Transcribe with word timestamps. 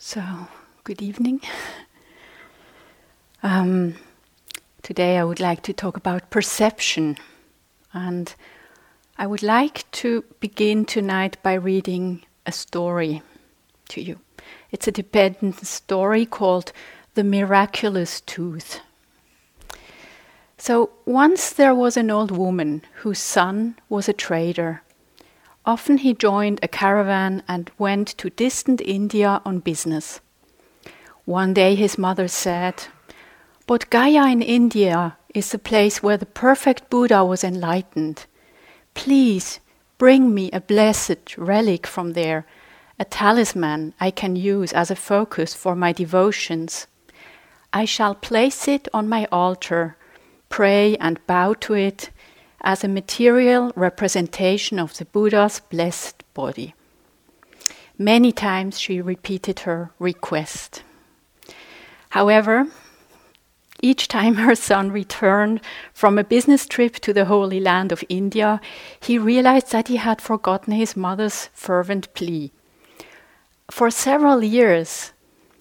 So, 0.00 0.22
good 0.84 1.02
evening. 1.02 1.40
Um, 3.42 3.96
today 4.80 5.18
I 5.18 5.24
would 5.24 5.40
like 5.40 5.62
to 5.62 5.72
talk 5.72 5.96
about 5.96 6.30
perception. 6.30 7.16
And 7.92 8.32
I 9.18 9.26
would 9.26 9.42
like 9.42 9.90
to 9.90 10.24
begin 10.38 10.84
tonight 10.84 11.36
by 11.42 11.54
reading 11.54 12.22
a 12.46 12.52
story 12.52 13.22
to 13.88 14.00
you. 14.00 14.20
It's 14.70 14.86
a 14.86 14.92
Tibetan 14.92 15.52
story 15.64 16.24
called 16.26 16.72
The 17.14 17.24
Miraculous 17.24 18.20
Tooth. 18.20 18.80
So, 20.58 20.90
once 21.06 21.50
there 21.52 21.74
was 21.74 21.96
an 21.96 22.08
old 22.08 22.30
woman 22.30 22.82
whose 23.02 23.18
son 23.18 23.74
was 23.88 24.08
a 24.08 24.12
trader 24.12 24.82
Often 25.68 25.98
he 25.98 26.14
joined 26.14 26.60
a 26.62 26.66
caravan 26.66 27.42
and 27.46 27.70
went 27.76 28.08
to 28.16 28.30
distant 28.30 28.80
India 28.80 29.42
on 29.44 29.58
business. 29.58 30.18
One 31.26 31.52
day 31.52 31.74
his 31.74 31.98
mother 31.98 32.26
said, 32.26 32.84
Bodh 33.66 33.90
Gaya 33.90 34.32
in 34.32 34.40
India 34.40 35.18
is 35.34 35.50
the 35.50 35.58
place 35.58 36.02
where 36.02 36.16
the 36.16 36.24
perfect 36.24 36.88
Buddha 36.88 37.22
was 37.22 37.44
enlightened. 37.44 38.24
Please 38.94 39.60
bring 39.98 40.32
me 40.32 40.50
a 40.52 40.62
blessed 40.62 41.36
relic 41.36 41.86
from 41.86 42.14
there, 42.14 42.46
a 42.98 43.04
talisman 43.04 43.92
I 44.00 44.10
can 44.10 44.36
use 44.36 44.72
as 44.72 44.90
a 44.90 44.96
focus 44.96 45.52
for 45.52 45.76
my 45.76 45.92
devotions. 45.92 46.86
I 47.74 47.84
shall 47.84 48.14
place 48.14 48.66
it 48.68 48.88
on 48.94 49.06
my 49.06 49.28
altar, 49.30 49.98
pray 50.48 50.96
and 50.96 51.20
bow 51.26 51.52
to 51.60 51.74
it 51.74 52.08
as 52.60 52.82
a 52.82 52.88
material 52.88 53.72
representation 53.76 54.78
of 54.78 54.96
the 54.96 55.04
Buddha's 55.04 55.60
blessed 55.60 56.22
body. 56.34 56.74
Many 57.96 58.32
times 58.32 58.78
she 58.78 59.00
repeated 59.00 59.60
her 59.60 59.90
request. 59.98 60.82
However, 62.10 62.68
each 63.80 64.08
time 64.08 64.36
her 64.36 64.54
son 64.54 64.90
returned 64.90 65.60
from 65.92 66.18
a 66.18 66.24
business 66.24 66.66
trip 66.66 66.96
to 66.96 67.12
the 67.12 67.26
Holy 67.26 67.60
Land 67.60 67.92
of 67.92 68.04
India, 68.08 68.60
he 69.00 69.18
realized 69.18 69.72
that 69.72 69.88
he 69.88 69.96
had 69.96 70.20
forgotten 70.20 70.72
his 70.72 70.96
mother's 70.96 71.48
fervent 71.54 72.12
plea. 72.14 72.50
For 73.70 73.90
several 73.90 74.42
years, 74.42 75.12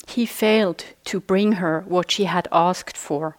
he 0.08 0.25
failed 0.25 0.86
to 1.05 1.19
bring 1.19 1.53
her 1.53 1.83
what 1.88 2.09
she 2.09 2.23
had 2.23 2.47
asked 2.52 2.97
for. 2.97 3.38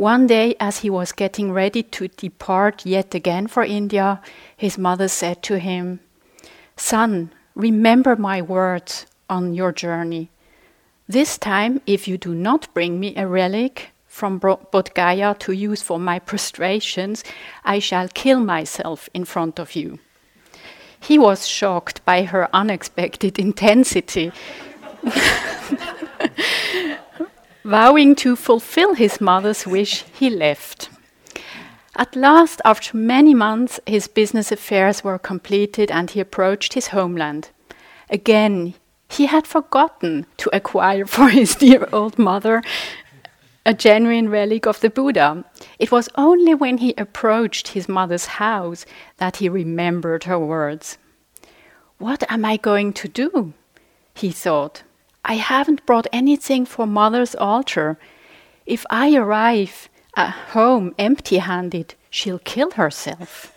One 0.00 0.26
day, 0.26 0.56
as 0.58 0.78
he 0.78 0.88
was 0.88 1.12
getting 1.12 1.52
ready 1.52 1.82
to 1.82 2.08
depart 2.08 2.86
yet 2.86 3.14
again 3.14 3.48
for 3.48 3.62
India, 3.62 4.22
his 4.56 4.78
mother 4.78 5.08
said 5.08 5.42
to 5.42 5.58
him, 5.58 6.00
Son, 6.74 7.30
remember 7.54 8.16
my 8.16 8.40
words 8.40 9.04
on 9.28 9.52
your 9.52 9.72
journey. 9.72 10.30
This 11.06 11.36
time, 11.36 11.82
if 11.84 12.08
you 12.08 12.16
do 12.16 12.34
not 12.34 12.72
bring 12.72 12.98
me 12.98 13.14
a 13.14 13.26
relic 13.26 13.90
from 14.06 14.40
Bodh 14.40 14.94
Gaya 14.94 15.34
to 15.40 15.52
use 15.52 15.82
for 15.82 15.98
my 15.98 16.18
prostrations, 16.18 17.22
I 17.62 17.78
shall 17.78 18.08
kill 18.08 18.40
myself 18.40 19.10
in 19.12 19.26
front 19.26 19.58
of 19.58 19.76
you. 19.76 19.98
He 20.98 21.18
was 21.18 21.46
shocked 21.46 22.02
by 22.06 22.22
her 22.22 22.48
unexpected 22.54 23.38
intensity. 23.38 24.32
Vowing 27.64 28.14
to 28.16 28.36
fulfill 28.36 28.94
his 28.94 29.20
mother's 29.20 29.66
wish, 29.66 30.04
he 30.12 30.30
left. 30.30 30.88
At 31.94 32.16
last, 32.16 32.62
after 32.64 32.96
many 32.96 33.34
months, 33.34 33.78
his 33.86 34.08
business 34.08 34.50
affairs 34.50 35.04
were 35.04 35.18
completed 35.18 35.90
and 35.90 36.10
he 36.10 36.20
approached 36.20 36.72
his 36.72 36.88
homeland. 36.88 37.50
Again, 38.08 38.74
he 39.08 39.26
had 39.26 39.46
forgotten 39.46 40.24
to 40.38 40.48
acquire 40.54 41.04
for 41.06 41.28
his 41.28 41.54
dear 41.54 41.86
old 41.92 42.18
mother 42.18 42.62
a 43.66 43.74
genuine 43.74 44.30
relic 44.30 44.66
of 44.66 44.80
the 44.80 44.88
Buddha. 44.88 45.44
It 45.78 45.92
was 45.92 46.08
only 46.14 46.54
when 46.54 46.78
he 46.78 46.94
approached 46.96 47.68
his 47.68 47.88
mother's 47.88 48.26
house 48.26 48.86
that 49.18 49.36
he 49.36 49.48
remembered 49.50 50.24
her 50.24 50.38
words. 50.38 50.96
What 51.98 52.24
am 52.30 52.46
I 52.46 52.56
going 52.56 52.94
to 52.94 53.08
do? 53.08 53.52
he 54.14 54.30
thought. 54.30 54.82
I 55.24 55.34
haven't 55.34 55.86
brought 55.86 56.06
anything 56.12 56.64
for 56.66 56.86
mother's 56.86 57.34
altar. 57.34 57.98
If 58.66 58.84
I 58.90 59.14
arrive 59.14 59.88
at 60.16 60.30
home 60.52 60.94
empty 60.98 61.38
handed, 61.38 61.94
she'll 62.08 62.38
kill 62.38 62.72
herself. 62.72 63.56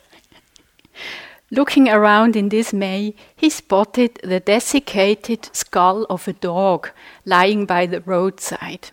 Looking 1.52 1.88
around 1.88 2.36
in 2.36 2.50
dismay, 2.50 3.14
he 3.36 3.50
spotted 3.50 4.20
the 4.24 4.40
desiccated 4.40 5.50
skull 5.56 6.06
of 6.10 6.28
a 6.28 6.34
dog 6.34 6.90
lying 7.26 7.66
by 7.66 7.86
the 7.86 8.02
roadside. 8.02 8.90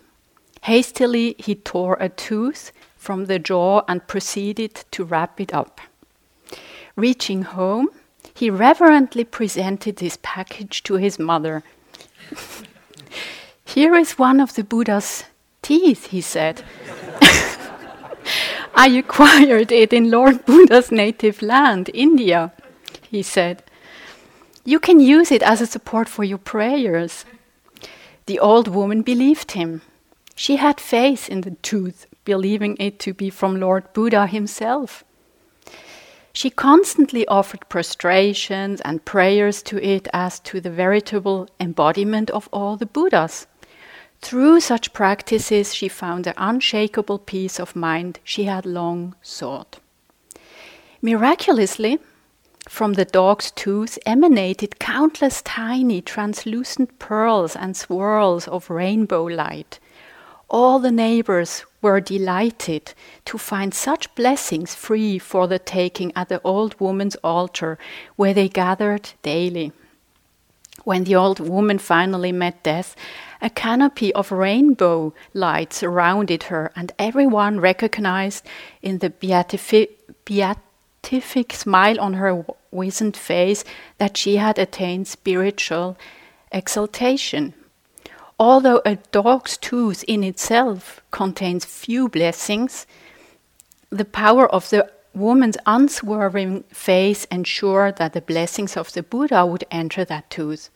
Hastily, 0.63 1.35
he 1.39 1.55
tore 1.55 1.97
a 1.99 2.07
tooth 2.07 2.71
from 2.95 3.25
the 3.25 3.39
jaw 3.39 3.81
and 3.87 4.05
proceeded 4.05 4.85
to 4.91 5.03
wrap 5.03 5.41
it 5.41 5.53
up. 5.55 5.81
Reaching 6.95 7.41
home, 7.41 7.89
he 8.35 8.51
reverently 8.51 9.23
presented 9.23 9.99
his 9.99 10.17
package 10.17 10.83
to 10.83 10.95
his 10.95 11.17
mother 11.17 11.63
Here 13.65 13.95
is 13.95 14.17
one 14.17 14.39
of 14.39 14.55
the 14.55 14.63
Buddha's 14.63 15.23
teeth, 15.61 16.07
he 16.07 16.21
said. 16.21 16.63
I 18.75 18.87
acquired 18.87 19.71
it 19.71 19.93
in 19.93 20.11
Lord 20.11 20.45
Buddha's 20.45 20.91
native 20.91 21.41
land, 21.41 21.89
India, 21.93 22.51
he 23.09 23.21
said. 23.21 23.63
You 24.63 24.79
can 24.79 24.99
use 24.99 25.31
it 25.31 25.41
as 25.43 25.61
a 25.61 25.67
support 25.67 26.07
for 26.07 26.23
your 26.23 26.37
prayers. 26.37 27.25
The 28.25 28.39
old 28.39 28.67
woman 28.67 29.01
believed 29.01 29.51
him. 29.51 29.81
She 30.35 30.57
had 30.57 30.79
faith 30.79 31.29
in 31.29 31.41
the 31.41 31.51
tooth, 31.61 32.07
believing 32.23 32.77
it 32.79 32.99
to 32.99 33.13
be 33.13 33.29
from 33.29 33.59
Lord 33.59 33.91
Buddha 33.93 34.27
himself. 34.27 35.03
She 36.33 36.49
constantly 36.49 37.27
offered 37.27 37.67
prostrations 37.67 38.81
and 38.81 39.03
prayers 39.03 39.61
to 39.63 39.83
it 39.85 40.07
as 40.13 40.39
to 40.41 40.61
the 40.61 40.69
veritable 40.69 41.49
embodiment 41.59 42.29
of 42.29 42.47
all 42.53 42.77
the 42.77 42.85
Buddhas. 42.85 43.47
Through 44.21 44.61
such 44.61 44.93
practices, 44.93 45.73
she 45.73 45.87
found 45.87 46.25
the 46.25 46.33
unshakable 46.37 47.19
peace 47.19 47.59
of 47.59 47.75
mind 47.75 48.19
she 48.23 48.45
had 48.45 48.65
long 48.65 49.15
sought. 49.21 49.79
Miraculously, 51.01 51.99
from 52.69 52.93
the 52.93 53.05
dog's 53.05 53.49
tooth 53.51 53.97
emanated 54.05 54.79
countless 54.79 55.41
tiny 55.41 56.01
translucent 56.01 56.99
pearls 56.99 57.55
and 57.55 57.75
swirls 57.75 58.47
of 58.47 58.69
rainbow 58.69 59.23
light. 59.23 59.79
All 60.53 60.79
the 60.79 60.91
neighbors 60.91 61.63
were 61.81 62.01
delighted 62.01 62.93
to 63.23 63.37
find 63.37 63.73
such 63.73 64.13
blessings 64.15 64.75
free 64.75 65.17
for 65.17 65.47
the 65.47 65.57
taking 65.57 66.11
at 66.13 66.27
the 66.27 66.41
old 66.43 66.77
woman's 66.77 67.15
altar, 67.23 67.79
where 68.17 68.33
they 68.33 68.49
gathered 68.49 69.13
daily. 69.23 69.71
When 70.83 71.05
the 71.05 71.15
old 71.15 71.39
woman 71.39 71.77
finally 71.77 72.33
met 72.33 72.63
death, 72.63 72.97
a 73.41 73.49
canopy 73.49 74.13
of 74.13 74.29
rainbow 74.29 75.13
light 75.33 75.71
surrounded 75.71 76.43
her, 76.43 76.73
and 76.75 76.91
everyone 76.99 77.61
recognized 77.61 78.45
in 78.81 78.97
the 78.97 79.09
beatific, 79.09 79.99
beatific 80.25 81.53
smile 81.53 81.97
on 82.01 82.15
her 82.15 82.45
wizened 82.71 83.15
face 83.15 83.63
that 83.99 84.17
she 84.17 84.35
had 84.35 84.59
attained 84.59 85.07
spiritual 85.07 85.97
exaltation. 86.51 87.53
Although 88.41 88.81
a 88.87 88.95
dog's 89.11 89.55
tooth 89.55 90.03
in 90.07 90.23
itself 90.23 90.99
contains 91.11 91.63
few 91.63 92.09
blessings, 92.09 92.87
the 93.91 94.03
power 94.03 94.51
of 94.51 94.67
the 94.71 94.91
woman's 95.13 95.57
unswerving 95.67 96.63
faith 96.73 97.27
ensured 97.29 97.97
that 97.97 98.13
the 98.13 98.21
blessings 98.21 98.75
of 98.75 98.91
the 98.93 99.03
Buddha 99.03 99.45
would 99.45 99.65
enter 99.69 100.03
that 100.05 100.31
tooth. 100.31 100.71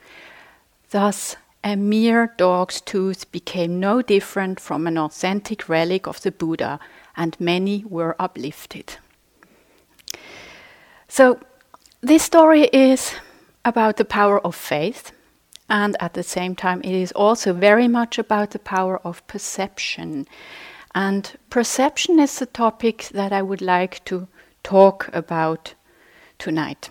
Thus, 0.91 1.37
a 1.63 1.75
mere 1.75 2.35
dog's 2.37 2.81
tooth 2.81 3.31
became 3.31 3.79
no 3.79 4.03
different 4.03 4.59
from 4.59 4.85
an 4.85 4.99
authentic 4.99 5.67
relic 5.67 6.05
of 6.05 6.21
the 6.21 6.31
Buddha, 6.31 6.79
and 7.17 7.35
many 7.39 7.83
were 7.89 8.15
uplifted. 8.19 8.97
So, 11.07 11.39
this 12.01 12.21
story 12.21 12.65
is 12.65 13.15
about 13.63 13.97
the 13.97 14.05
power 14.05 14.39
of 14.45 14.53
faith 14.53 15.11
and 15.69 15.95
at 15.99 16.13
the 16.13 16.23
same 16.23 16.55
time, 16.55 16.81
it 16.83 16.93
is 16.93 17.11
also 17.13 17.53
very 17.53 17.87
much 17.87 18.19
about 18.19 18.51
the 18.51 18.59
power 18.59 18.99
of 19.03 19.25
perception. 19.27 20.27
And 20.93 21.31
perception 21.49 22.19
is 22.19 22.37
the 22.37 22.45
topic 22.45 23.09
that 23.13 23.33
I 23.33 23.41
would 23.41 23.61
like 23.61 24.03
to 24.05 24.27
talk 24.63 25.09
about 25.11 25.73
tonight. 26.37 26.89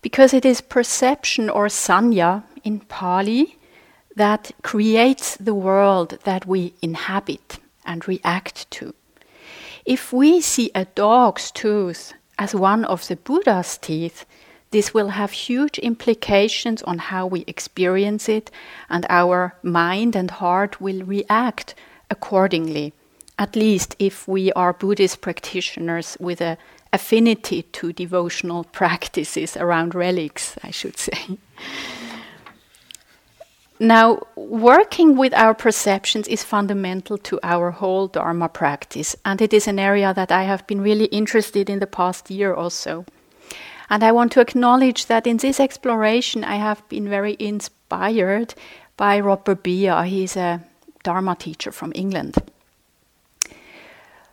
Because 0.00 0.34
it 0.34 0.44
is 0.44 0.60
perception 0.60 1.48
or 1.48 1.66
sanya 1.66 2.42
in 2.64 2.80
Pali 2.80 3.56
that 4.16 4.50
creates 4.62 5.36
the 5.36 5.54
world 5.54 6.18
that 6.24 6.46
we 6.46 6.74
inhabit 6.82 7.58
and 7.84 8.06
react 8.06 8.70
to. 8.72 8.94
If 9.84 10.12
we 10.12 10.40
see 10.40 10.70
a 10.74 10.84
dog's 10.84 11.50
tooth 11.50 12.12
as 12.38 12.54
one 12.54 12.84
of 12.84 13.06
the 13.06 13.16
Buddha's 13.16 13.78
teeth, 13.78 14.24
this 14.72 14.92
will 14.92 15.08
have 15.08 15.32
huge 15.32 15.78
implications 15.78 16.82
on 16.82 16.98
how 16.98 17.26
we 17.26 17.44
experience 17.46 18.28
it, 18.28 18.50
and 18.90 19.06
our 19.08 19.54
mind 19.62 20.16
and 20.16 20.30
heart 20.30 20.80
will 20.80 21.04
react 21.04 21.74
accordingly, 22.10 22.92
at 23.38 23.54
least 23.54 23.94
if 23.98 24.26
we 24.26 24.50
are 24.52 24.72
Buddhist 24.72 25.20
practitioners 25.20 26.16
with 26.18 26.40
a 26.40 26.56
affinity 26.92 27.62
to 27.62 27.92
devotional 27.92 28.64
practices 28.72 29.56
around 29.56 29.94
relics, 29.94 30.56
I 30.62 30.70
should 30.70 30.98
say. 30.98 31.38
Now, 33.78 34.26
working 34.36 35.16
with 35.16 35.34
our 35.34 35.54
perceptions 35.54 36.28
is 36.28 36.44
fundamental 36.44 37.18
to 37.18 37.40
our 37.42 37.72
whole 37.72 38.06
Dharma 38.06 38.48
practice, 38.48 39.16
and 39.24 39.42
it 39.42 39.52
is 39.52 39.66
an 39.66 39.78
area 39.78 40.14
that 40.14 40.30
I 40.30 40.44
have 40.44 40.66
been 40.66 40.80
really 40.80 41.06
interested 41.06 41.68
in 41.68 41.80
the 41.80 41.86
past 41.86 42.30
year 42.30 42.54
or 42.54 42.70
so. 42.70 43.04
And 43.92 44.02
I 44.02 44.10
want 44.10 44.32
to 44.32 44.40
acknowledge 44.40 45.04
that 45.08 45.26
in 45.26 45.36
this 45.36 45.60
exploration, 45.60 46.44
I 46.44 46.56
have 46.56 46.88
been 46.88 47.10
very 47.10 47.36
inspired 47.38 48.54
by 48.96 49.20
Rob 49.20 49.44
Burbea. 49.44 50.06
He's 50.06 50.34
a 50.34 50.64
Dharma 51.02 51.36
teacher 51.36 51.70
from 51.70 51.92
England. 51.94 52.36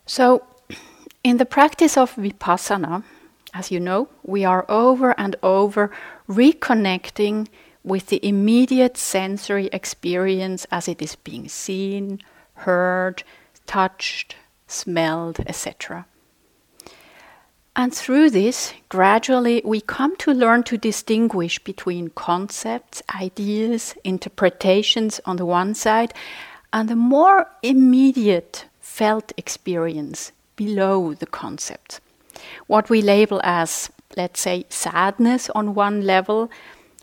So, 0.05 0.43
in 1.25 1.35
the 1.37 1.45
practice 1.45 1.97
of 1.97 2.15
vipassana, 2.15 3.03
as 3.53 3.69
you 3.69 3.81
know, 3.81 4.07
we 4.23 4.45
are 4.45 4.65
over 4.69 5.13
and 5.19 5.35
over 5.43 5.91
reconnecting 6.29 7.49
with 7.83 8.07
the 8.07 8.25
immediate 8.25 8.95
sensory 8.95 9.67
experience 9.73 10.65
as 10.71 10.87
it 10.87 11.01
is 11.01 11.17
being 11.17 11.49
seen, 11.49 12.21
heard, 12.53 13.23
touched, 13.65 14.37
smelled, 14.67 15.41
etc. 15.41 16.05
And 17.79 17.95
through 17.95 18.31
this, 18.31 18.73
gradually, 18.89 19.61
we 19.63 19.79
come 19.79 20.17
to 20.17 20.33
learn 20.33 20.63
to 20.63 20.77
distinguish 20.77 21.59
between 21.59 22.09
concepts, 22.09 23.01
ideas, 23.15 23.95
interpretations 24.03 25.21
on 25.23 25.37
the 25.37 25.45
one 25.45 25.73
side, 25.75 26.13
and 26.73 26.89
the 26.89 26.97
more 26.97 27.47
immediate 27.63 28.65
felt 28.81 29.31
experience 29.37 30.33
below 30.57 31.13
the 31.13 31.25
concept. 31.25 32.01
What 32.67 32.89
we 32.89 33.01
label 33.01 33.39
as, 33.45 33.89
let's 34.17 34.41
say, 34.41 34.65
sadness 34.67 35.49
on 35.51 35.73
one 35.73 36.01
level, 36.01 36.51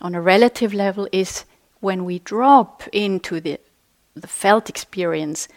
on 0.02 0.14
a 0.14 0.20
relative 0.20 0.74
level 0.74 1.08
is 1.10 1.46
when 1.80 2.04
we 2.04 2.18
drop 2.18 2.86
into 2.92 3.40
the, 3.40 3.58
the 4.14 4.28
felt 4.28 4.68
experience, 4.68 5.48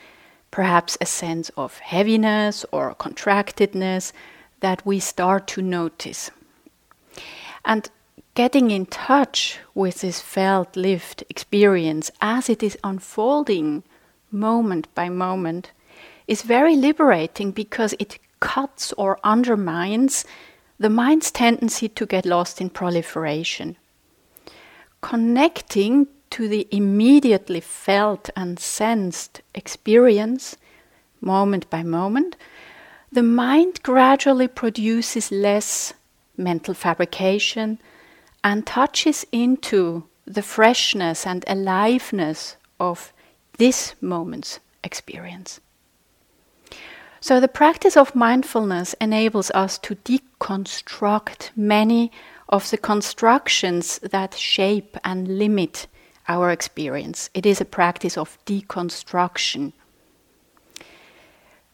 perhaps 0.50 0.98
a 1.02 1.06
sense 1.06 1.52
of 1.58 1.80
heaviness 1.80 2.66
or 2.72 2.96
contractedness 2.96 4.14
that 4.60 4.86
we 4.86 5.00
start 5.00 5.48
to 5.48 5.62
notice. 5.62 6.32
And 7.66 7.90
getting 8.36 8.72
in 8.72 8.86
touch 8.86 9.60
with 9.74 10.02
this 10.02 10.20
felt 10.20 10.76
lived 10.76 11.24
experience 11.30 12.12
as 12.22 12.50
it 12.50 12.64
is 12.64 12.78
unfolding 12.84 13.84
moment 14.32 14.94
by 14.96 15.10
moment 15.10 15.72
is 16.28 16.44
very 16.44 16.76
liberating 16.76 17.52
because 17.52 17.94
it 18.00 18.20
cuts 18.40 18.94
or 18.94 19.20
undermines 19.24 20.26
the 20.80 20.90
mind's 20.90 21.32
tendency 21.32 21.90
to 21.90 22.06
get 22.06 22.26
lost 22.26 22.62
in 22.62 22.70
proliferation 22.70 23.76
connecting 25.02 26.08
to 26.30 26.48
the 26.48 26.68
immediately 26.72 27.60
felt 27.60 28.30
and 28.36 28.60
sensed 28.60 29.42
experience, 29.56 30.58
moment 31.22 31.70
by 31.70 31.84
moment, 31.84 32.36
the 33.12 33.24
mind 33.24 33.82
gradually 33.84 34.48
produces 34.48 35.32
less 35.32 35.94
mental 36.38 36.74
fabrication 36.74 37.80
and 38.44 38.66
touches 38.66 39.26
into 39.32 40.04
the 40.26 40.42
freshness 40.42 41.26
and 41.26 41.44
aliveness 41.48 42.56
of 42.80 43.12
this 43.58 43.96
moment's 44.00 44.60
experience. 44.84 45.60
So, 47.22 47.40
the 47.42 47.50
practice 47.50 47.98
of 47.98 48.16
mindfulness 48.16 48.96
enables 49.02 49.52
us 49.52 49.78
to 49.80 49.96
deconstruct 49.96 51.50
many 51.56 52.12
of 52.48 52.70
the 52.70 52.78
constructions 52.78 54.00
that 54.00 54.36
shape 54.36 54.96
and 55.04 55.38
limit 55.38 55.88
our 56.30 56.50
experience. 56.52 57.30
It 57.34 57.46
is 57.46 57.60
a 57.60 57.66
practice 57.66 58.18
of 58.18 58.38
deconstruction. 58.46 59.74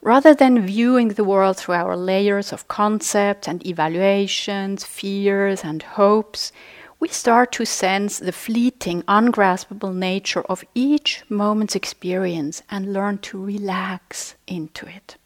Rather 0.06 0.36
than 0.36 0.68
viewing 0.68 1.08
the 1.08 1.24
world 1.24 1.58
through 1.58 1.74
our 1.74 1.98
layers 1.98 2.54
of 2.54 2.68
concepts 2.68 3.48
and 3.48 3.66
evaluations, 3.66 4.84
fears 4.84 5.64
and 5.64 5.82
hopes, 5.82 6.52
we 7.00 7.08
start 7.08 7.52
to 7.52 7.66
sense 7.66 8.20
the 8.20 8.32
fleeting, 8.32 9.04
ungraspable 9.08 9.92
nature 9.92 10.44
of 10.44 10.64
each 10.76 11.24
moment's 11.28 11.76
experience 11.76 12.62
and 12.70 12.94
learn 12.94 13.18
to 13.18 13.44
relax 13.44 14.36
into 14.46 14.86
it. 14.86 15.18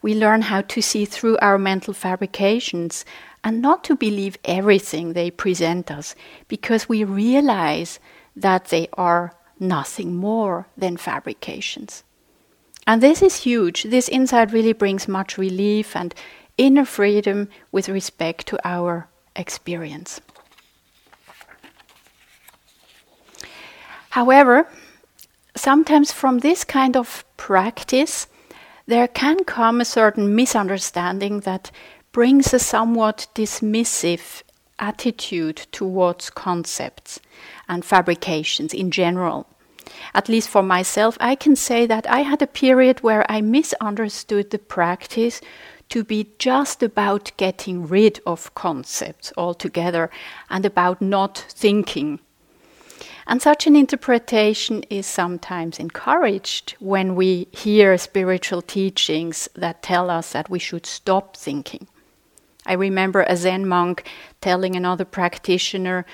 We 0.00 0.14
learn 0.14 0.42
how 0.42 0.60
to 0.60 0.80
see 0.80 1.04
through 1.04 1.38
our 1.38 1.58
mental 1.58 1.92
fabrications 1.92 3.04
and 3.42 3.60
not 3.60 3.82
to 3.82 3.96
believe 3.96 4.38
everything 4.44 5.14
they 5.14 5.28
present 5.28 5.90
us 5.90 6.14
because 6.46 6.88
we 6.88 7.02
realize 7.02 7.98
that 8.36 8.66
they 8.66 8.86
are 8.92 9.34
nothing 9.58 10.14
more 10.14 10.68
than 10.76 10.96
fabrications. 10.96 12.04
And 12.86 13.02
this 13.02 13.22
is 13.22 13.44
huge. 13.44 13.84
This 13.84 14.08
insight 14.08 14.52
really 14.52 14.72
brings 14.72 15.06
much 15.06 15.38
relief 15.38 15.94
and 15.94 16.14
inner 16.58 16.84
freedom 16.84 17.48
with 17.70 17.88
respect 17.88 18.46
to 18.48 18.58
our 18.64 19.08
experience. 19.36 20.20
However, 24.10 24.68
sometimes 25.56 26.12
from 26.12 26.40
this 26.40 26.64
kind 26.64 26.96
of 26.96 27.24
practice, 27.36 28.26
there 28.86 29.08
can 29.08 29.44
come 29.44 29.80
a 29.80 29.86
certain 29.86 30.34
misunderstanding 30.34 31.40
that 31.40 31.70
brings 32.10 32.52
a 32.52 32.58
somewhat 32.58 33.26
dismissive 33.34 34.42
attitude 34.78 35.66
towards 35.72 36.28
concepts 36.28 37.20
and 37.68 37.84
fabrications 37.84 38.74
in 38.74 38.90
general. 38.90 39.46
At 40.14 40.28
least 40.28 40.48
for 40.48 40.62
myself, 40.62 41.16
I 41.20 41.34
can 41.34 41.56
say 41.56 41.86
that 41.86 42.08
I 42.08 42.20
had 42.20 42.42
a 42.42 42.46
period 42.46 43.00
where 43.00 43.24
I 43.30 43.40
misunderstood 43.40 44.50
the 44.50 44.58
practice 44.58 45.40
to 45.90 46.04
be 46.04 46.30
just 46.38 46.82
about 46.82 47.32
getting 47.36 47.86
rid 47.86 48.20
of 48.26 48.54
concepts 48.54 49.32
altogether 49.36 50.10
and 50.48 50.64
about 50.64 51.02
not 51.02 51.36
thinking. 51.50 52.18
And 53.26 53.40
such 53.40 53.66
an 53.66 53.76
interpretation 53.76 54.82
is 54.90 55.06
sometimes 55.06 55.78
encouraged 55.78 56.76
when 56.80 57.14
we 57.14 57.46
hear 57.52 57.96
spiritual 57.98 58.62
teachings 58.62 59.48
that 59.54 59.82
tell 59.82 60.10
us 60.10 60.32
that 60.32 60.50
we 60.50 60.58
should 60.58 60.86
stop 60.86 61.36
thinking. 61.36 61.86
I 62.66 62.72
remember 62.72 63.22
a 63.22 63.36
Zen 63.36 63.66
monk 63.68 64.08
telling 64.40 64.74
another 64.74 65.04
practitioner 65.04 66.06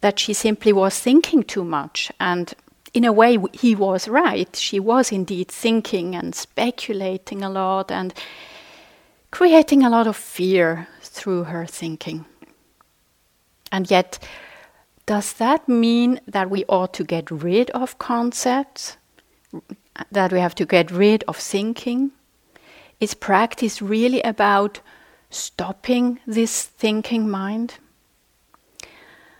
that 0.00 0.18
she 0.18 0.32
simply 0.32 0.72
was 0.72 0.98
thinking 0.98 1.42
too 1.42 1.64
much. 1.64 2.12
And 2.20 2.54
in 2.94 3.04
a 3.04 3.12
way, 3.12 3.38
he 3.52 3.74
was 3.74 4.08
right. 4.08 4.54
She 4.56 4.80
was 4.80 5.12
indeed 5.12 5.48
thinking 5.48 6.14
and 6.14 6.34
speculating 6.34 7.42
a 7.42 7.50
lot 7.50 7.90
and 7.90 8.14
creating 9.30 9.82
a 9.82 9.90
lot 9.90 10.06
of 10.06 10.16
fear 10.16 10.88
through 11.02 11.44
her 11.44 11.66
thinking. 11.66 12.24
And 13.70 13.90
yet, 13.90 14.18
does 15.06 15.34
that 15.34 15.68
mean 15.68 16.20
that 16.26 16.50
we 16.50 16.64
ought 16.68 16.94
to 16.94 17.04
get 17.04 17.30
rid 17.30 17.70
of 17.70 17.98
concepts? 17.98 18.96
That 20.10 20.32
we 20.32 20.40
have 20.40 20.54
to 20.56 20.66
get 20.66 20.90
rid 20.90 21.24
of 21.28 21.36
thinking? 21.36 22.12
Is 23.00 23.14
practice 23.14 23.80
really 23.82 24.22
about 24.22 24.80
stopping 25.30 26.20
this 26.26 26.64
thinking 26.64 27.28
mind. 27.28 27.74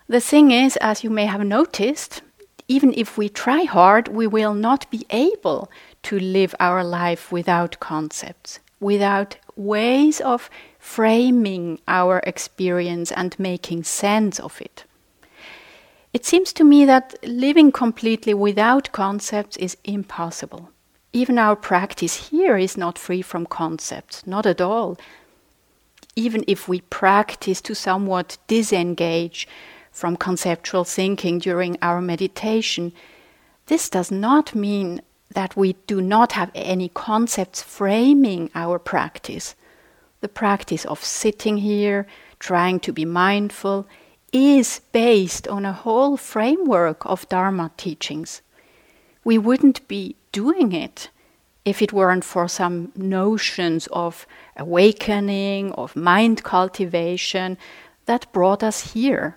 The 0.09 0.21
thing 0.21 0.51
is, 0.51 0.77
as 0.77 1.05
you 1.05 1.11
may 1.11 1.27
have 1.27 1.45
noticed, 1.45 2.23
even 2.69 2.93
if 2.97 3.17
we 3.17 3.29
try 3.29 3.65
hard, 3.65 4.09
we 4.09 4.27
will 4.27 4.55
not 4.55 4.91
be 4.91 5.07
able 5.11 5.71
to 6.05 6.19
live 6.19 6.55
our 6.61 6.85
life 6.85 7.33
without 7.33 7.81
concepts, 7.81 8.61
without 8.79 9.37
ways 9.57 10.21
of 10.21 10.51
framing 10.79 11.81
our 11.89 12.21
experience 12.21 13.11
and 13.11 13.39
making 13.39 13.83
sense 13.85 14.39
of 14.39 14.61
it. 14.61 14.85
It 16.13 16.25
seems 16.25 16.53
to 16.55 16.65
me 16.65 16.85
that 16.85 17.15
living 17.23 17.73
completely 17.73 18.35
without 18.35 18.93
concepts 18.93 19.57
is 19.57 19.77
impossible. 19.85 20.71
Even 21.13 21.39
our 21.39 21.57
practice 21.57 22.29
here 22.29 22.57
is 22.57 22.77
not 22.77 22.99
free 22.99 23.23
from 23.23 23.47
concepts, 23.47 24.27
not 24.27 24.47
at 24.47 24.61
all 24.61 24.99
even 26.19 26.43
if 26.49 26.67
we 26.67 26.81
practice 26.81 27.61
to 27.61 27.75
somewhat 27.77 28.39
disengage 28.49 29.47
from 29.99 30.17
conceptual 30.17 30.85
thinking 30.85 31.41
during 31.41 31.77
our 31.83 32.01
meditation, 32.01 32.93
this 33.67 33.91
does 33.91 34.13
not 34.13 34.55
mean 34.55 35.03
that 35.35 35.57
we 35.57 35.73
do 35.89 36.01
not 36.01 36.33
have 36.33 36.53
any 36.55 36.89
concepts 36.89 37.61
framing 37.63 38.49
our 38.55 38.79
practice. 38.79 39.57
The 40.21 40.29
practice 40.29 40.85
of 40.85 41.03
sitting 41.03 41.59
here, 41.59 42.07
trying 42.39 42.79
to 42.81 42.93
be 42.93 43.05
mindful, 43.05 43.89
is 44.33 44.81
based 44.93 45.49
on 45.49 45.67
a 45.67 45.73
whole 45.73 46.17
framework 46.17 47.05
of 47.05 47.29
Dharma 47.29 47.73
teachings. 47.77 48.41
We 49.25 49.37
wouldn't 49.37 49.87
be 49.89 50.15
doing 50.31 50.73
it 50.73 51.11
if 51.65 51.83
it 51.83 51.93
weren't 51.93 52.25
for 52.25 52.47
some 52.47 52.93
notions 52.95 53.89
of 53.89 54.27
awakening, 54.57 55.73
of 55.73 55.97
mind 55.97 56.45
cultivation 56.45 57.59
that 58.07 58.33
brought 58.33 58.63
us 58.63 58.93
here. 58.93 59.37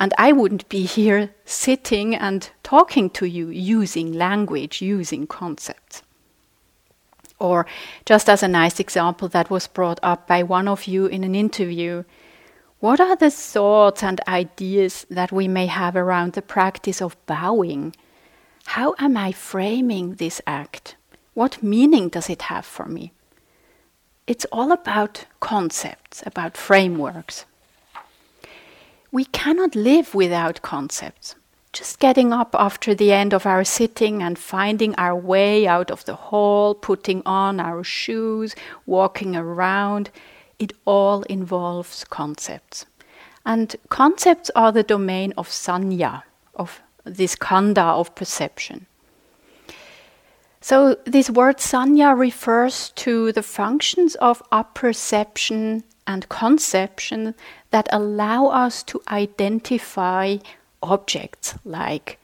And 0.00 0.14
I 0.16 0.32
wouldn't 0.32 0.66
be 0.70 0.86
here 0.86 1.30
sitting 1.44 2.14
and 2.14 2.48
talking 2.62 3.10
to 3.10 3.26
you 3.26 3.48
using 3.50 4.14
language, 4.14 4.80
using 4.80 5.26
concepts. 5.26 6.02
Or, 7.38 7.66
just 8.06 8.28
as 8.30 8.42
a 8.42 8.48
nice 8.48 8.80
example 8.80 9.28
that 9.28 9.50
was 9.50 9.66
brought 9.66 10.00
up 10.02 10.26
by 10.26 10.42
one 10.42 10.68
of 10.68 10.86
you 10.86 11.04
in 11.06 11.22
an 11.22 11.34
interview, 11.34 12.04
what 12.80 12.98
are 12.98 13.14
the 13.14 13.30
thoughts 13.30 14.02
and 14.02 14.22
ideas 14.26 15.06
that 15.10 15.32
we 15.32 15.46
may 15.48 15.66
have 15.66 15.96
around 15.96 16.32
the 16.32 16.42
practice 16.42 17.02
of 17.02 17.16
bowing? 17.26 17.94
How 18.64 18.94
am 18.98 19.18
I 19.18 19.32
framing 19.32 20.14
this 20.14 20.40
act? 20.46 20.96
What 21.34 21.62
meaning 21.62 22.08
does 22.08 22.30
it 22.30 22.42
have 22.42 22.64
for 22.64 22.86
me? 22.86 23.12
It's 24.26 24.46
all 24.46 24.72
about 24.72 25.26
concepts, 25.40 26.22
about 26.24 26.56
frameworks. 26.56 27.44
We 29.12 29.24
cannot 29.24 29.74
live 29.74 30.14
without 30.14 30.62
concepts. 30.62 31.34
Just 31.72 32.00
getting 32.00 32.32
up 32.32 32.54
after 32.58 32.94
the 32.94 33.12
end 33.12 33.32
of 33.32 33.46
our 33.46 33.64
sitting 33.64 34.22
and 34.22 34.38
finding 34.38 34.94
our 34.96 35.14
way 35.14 35.66
out 35.66 35.90
of 35.90 36.04
the 36.04 36.16
hall, 36.16 36.74
putting 36.74 37.22
on 37.24 37.60
our 37.60 37.84
shoes, 37.84 38.56
walking 38.86 39.36
around, 39.36 40.10
it 40.58 40.72
all 40.84 41.22
involves 41.22 42.04
concepts. 42.04 42.86
And 43.46 43.74
concepts 43.88 44.50
are 44.54 44.72
the 44.72 44.82
domain 44.82 45.32
of 45.36 45.48
sanya, 45.48 46.22
of 46.54 46.80
this 47.04 47.34
khandha 47.34 47.98
of 47.98 48.14
perception. 48.14 48.86
So, 50.60 50.96
this 51.06 51.30
word 51.30 51.56
sanya 51.56 52.16
refers 52.16 52.90
to 52.96 53.32
the 53.32 53.42
functions 53.42 54.14
of 54.16 54.42
apperception 54.52 55.84
and 56.06 56.28
conception 56.28 57.34
that 57.70 57.88
allow 57.92 58.46
us 58.48 58.82
to 58.84 59.00
identify 59.08 60.38
objects 60.82 61.54
like 61.64 62.18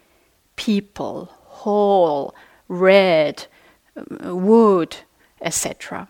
people, 0.56 1.30
hall, 1.44 2.34
red, 2.68 3.46
wood, 4.22 4.96
etc. 5.40 6.08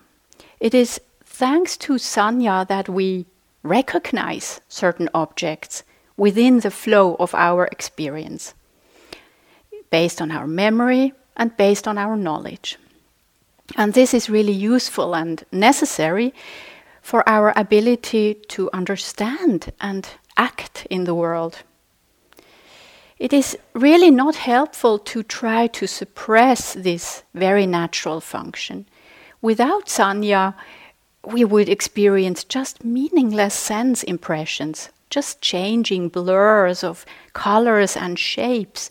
It 0.59 0.73
is 0.73 0.99
thanks 1.23 1.77
to 1.77 1.93
sanya 1.93 2.67
that 2.67 2.89
we 2.89 3.25
recognize 3.63 4.61
certain 4.67 5.09
objects 5.13 5.83
within 6.15 6.61
the 6.61 6.71
flow 6.71 7.15
of 7.15 7.35
our 7.35 7.67
experience, 7.67 8.55
based 9.91 10.21
on 10.21 10.31
our 10.31 10.47
memory 10.47 11.13
and 11.35 11.55
based 11.57 11.87
on 11.87 11.97
our 11.97 12.15
knowledge. 12.15 12.77
And 13.75 13.93
this 13.93 14.13
is 14.13 14.29
really 14.29 14.53
useful 14.53 15.15
and 15.15 15.43
necessary 15.51 16.33
for 17.07 17.23
our 17.25 17.53
ability 17.55 18.33
to 18.33 18.69
understand 18.73 19.71
and 19.79 20.09
act 20.35 20.85
in 20.89 21.05
the 21.05 21.15
world. 21.15 21.63
It 23.17 23.31
is 23.31 23.57
really 23.73 24.11
not 24.11 24.35
helpful 24.35 24.99
to 24.99 25.23
try 25.23 25.67
to 25.67 25.87
suppress 25.87 26.73
this 26.73 27.23
very 27.33 27.65
natural 27.65 28.19
function. 28.19 28.87
Without 29.41 29.85
sanya, 29.85 30.53
we 31.23 31.45
would 31.45 31.69
experience 31.69 32.43
just 32.43 32.83
meaningless 32.83 33.53
sense 33.53 34.03
impressions, 34.03 34.89
just 35.09 35.39
changing 35.39 36.09
blurs 36.09 36.83
of 36.83 37.05
colors 37.31 37.95
and 37.95 38.19
shapes, 38.19 38.89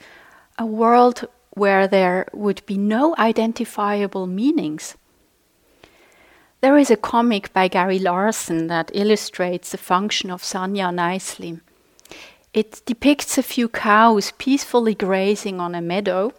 a 0.59 0.65
world 0.65 1.29
where 1.51 1.87
there 1.87 2.29
would 2.33 2.65
be 2.65 2.79
no 2.79 3.15
identifiable 3.19 4.27
meanings. 4.27 4.97
There 6.63 6.79
is 6.79 6.91
a 6.91 6.97
comic 6.97 7.53
by 7.53 7.69
Gary 7.69 7.99
Larson 7.99 8.69
that 8.69 8.91
illustrates 8.95 9.73
the 9.73 9.79
function 9.79 10.31
of 10.31 10.43
sanya 10.43 10.93
nicely. 10.93 11.61
It 12.55 12.81
depicts 12.87 13.37
a 13.37 13.43
few 13.43 13.69
cows 13.69 14.33
peacefully 14.39 14.95
grazing 14.95 15.61
on 15.61 15.75
a 15.75 15.83
meadow, 15.83 16.33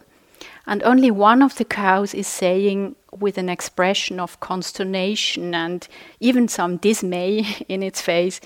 and 0.66 0.82
only 0.82 1.12
one 1.12 1.40
of 1.40 1.54
the 1.54 1.64
cows 1.64 2.14
is 2.14 2.26
saying, 2.26 2.96
with 3.16 3.38
an 3.38 3.48
expression 3.48 4.18
of 4.18 4.40
consternation 4.40 5.54
and 5.54 5.86
even 6.18 6.48
some 6.48 6.78
dismay 6.78 7.46
in 7.68 7.84
its 7.84 8.02
face, 8.02 8.40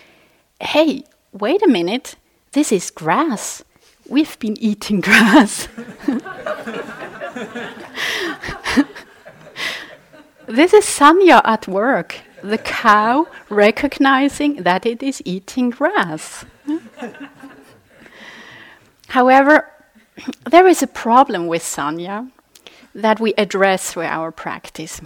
Hey, 0.60 1.04
wait 1.32 1.62
a 1.62 1.68
minute, 1.68 2.16
this 2.52 2.70
is 2.70 2.90
grass. 2.90 3.64
We've 4.06 4.38
been 4.38 4.62
eating 4.62 5.00
grass. 5.00 5.68
this 10.46 10.72
is 10.72 10.84
Sanya 10.84 11.40
at 11.44 11.68
work, 11.68 12.20
the 12.42 12.58
cow 12.58 13.26
recognizing 13.49 14.62
that 14.62 14.87
it 14.87 15.02
is 15.02 15.22
eating 15.25 15.70
grass. 15.70 16.44
However, 19.08 19.70
there 20.50 20.66
is 20.66 20.82
a 20.82 20.87
problem 20.87 21.46
with 21.46 21.62
Sanya 21.62 22.30
that 22.94 23.20
we 23.20 23.34
address 23.38 23.92
through 23.92 24.04
our 24.04 24.30
practice. 24.30 25.00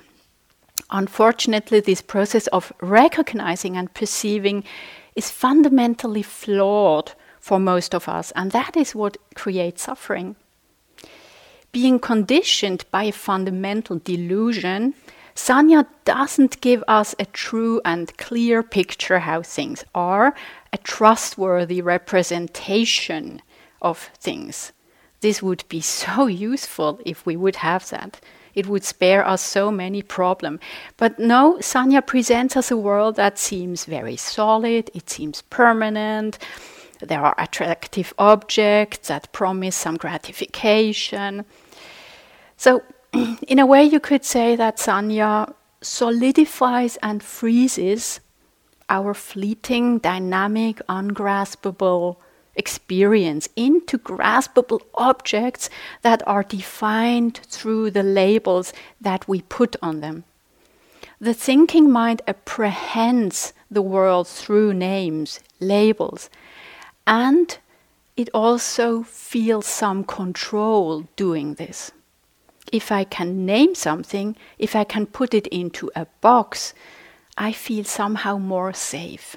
Unfortunately, 0.90 1.80
this 1.80 2.02
process 2.02 2.46
of 2.48 2.72
recognizing 2.80 3.76
and 3.76 3.92
perceiving 3.92 4.64
is 5.14 5.30
fundamentally 5.30 6.22
flawed 6.22 7.12
for 7.40 7.58
most 7.58 7.94
of 7.94 8.08
us, 8.08 8.32
and 8.36 8.52
that 8.52 8.76
is 8.76 8.94
what 8.94 9.16
creates 9.34 9.82
suffering. 9.82 10.36
Being 11.72 11.98
conditioned 11.98 12.84
by 12.90 13.04
a 13.04 13.12
fundamental 13.12 13.98
delusion, 13.98 14.94
Sanya 15.36 15.86
doesn't 16.06 16.60
give 16.62 16.82
us 16.88 17.14
a 17.18 17.26
true 17.26 17.80
and 17.84 18.16
clear 18.16 18.62
picture 18.62 19.18
how 19.20 19.42
things 19.42 19.84
are, 19.94 20.34
a 20.72 20.78
trustworthy 20.78 21.82
representation 21.82 23.42
of 23.82 24.10
things. 24.18 24.72
This 25.20 25.42
would 25.42 25.64
be 25.68 25.82
so 25.82 26.26
useful 26.26 27.00
if 27.04 27.26
we 27.26 27.36
would 27.36 27.56
have 27.56 27.88
that. 27.90 28.18
It 28.54 28.66
would 28.66 28.82
spare 28.84 29.26
us 29.26 29.42
so 29.42 29.70
many 29.70 30.00
problems. 30.00 30.60
But 30.96 31.18
no, 31.18 31.58
Sanya 31.58 32.04
presents 32.04 32.56
us 32.56 32.70
a 32.70 32.76
world 32.76 33.16
that 33.16 33.38
seems 33.38 33.84
very 33.84 34.16
solid, 34.16 34.90
it 34.94 35.10
seems 35.10 35.42
permanent. 35.42 36.38
There 37.00 37.22
are 37.22 37.34
attractive 37.36 38.14
objects 38.18 39.08
that 39.08 39.30
promise 39.32 39.76
some 39.76 39.98
gratification. 39.98 41.44
So, 42.56 42.82
in 43.46 43.58
a 43.58 43.66
way, 43.66 43.84
you 43.84 44.00
could 44.00 44.24
say 44.24 44.56
that 44.56 44.78
Sanya 44.78 45.52
solidifies 45.80 46.96
and 47.02 47.22
freezes 47.22 48.20
our 48.88 49.14
fleeting, 49.14 49.98
dynamic, 49.98 50.80
ungraspable 50.88 52.20
experience 52.54 53.48
into 53.56 53.98
graspable 53.98 54.80
objects 54.94 55.68
that 56.02 56.26
are 56.26 56.42
defined 56.42 57.38
through 57.48 57.90
the 57.90 58.02
labels 58.02 58.72
that 59.00 59.28
we 59.28 59.42
put 59.42 59.76
on 59.82 60.00
them. 60.00 60.24
The 61.20 61.34
thinking 61.34 61.90
mind 61.90 62.22
apprehends 62.26 63.52
the 63.70 63.82
world 63.82 64.28
through 64.28 64.74
names, 64.74 65.40
labels, 65.60 66.30
and 67.06 67.56
it 68.16 68.28
also 68.32 69.02
feels 69.02 69.66
some 69.66 70.04
control 70.04 71.06
doing 71.16 71.54
this. 71.54 71.92
If 72.72 72.90
I 72.90 73.04
can 73.04 73.46
name 73.46 73.74
something, 73.74 74.36
if 74.58 74.74
I 74.74 74.84
can 74.84 75.06
put 75.06 75.34
it 75.34 75.46
into 75.48 75.90
a 75.94 76.06
box, 76.20 76.74
I 77.38 77.52
feel 77.52 77.84
somehow 77.84 78.38
more 78.38 78.72
safe. 78.72 79.36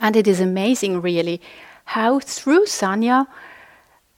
And 0.00 0.16
it 0.16 0.26
is 0.26 0.40
amazing, 0.40 1.00
really, 1.00 1.40
how 1.84 2.20
through 2.20 2.66
Sanya 2.66 3.26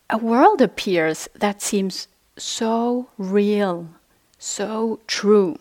a 0.08 0.18
world 0.18 0.60
appears 0.60 1.28
that 1.34 1.60
seems 1.60 2.08
so 2.36 3.08
real, 3.18 3.88
so 4.38 5.00
true. 5.06 5.58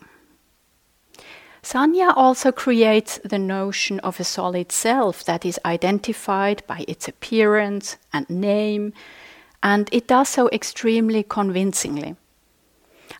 Sanya 1.62 2.12
also 2.16 2.52
creates 2.52 3.18
the 3.24 3.40
notion 3.40 3.98
of 4.00 4.20
a 4.20 4.24
solid 4.24 4.70
self 4.70 5.24
that 5.24 5.44
is 5.44 5.58
identified 5.64 6.62
by 6.68 6.84
its 6.86 7.08
appearance 7.08 7.96
and 8.12 8.30
name, 8.30 8.92
and 9.62 9.88
it 9.92 10.06
does 10.06 10.28
so 10.28 10.48
extremely 10.50 11.22
convincingly. 11.22 12.16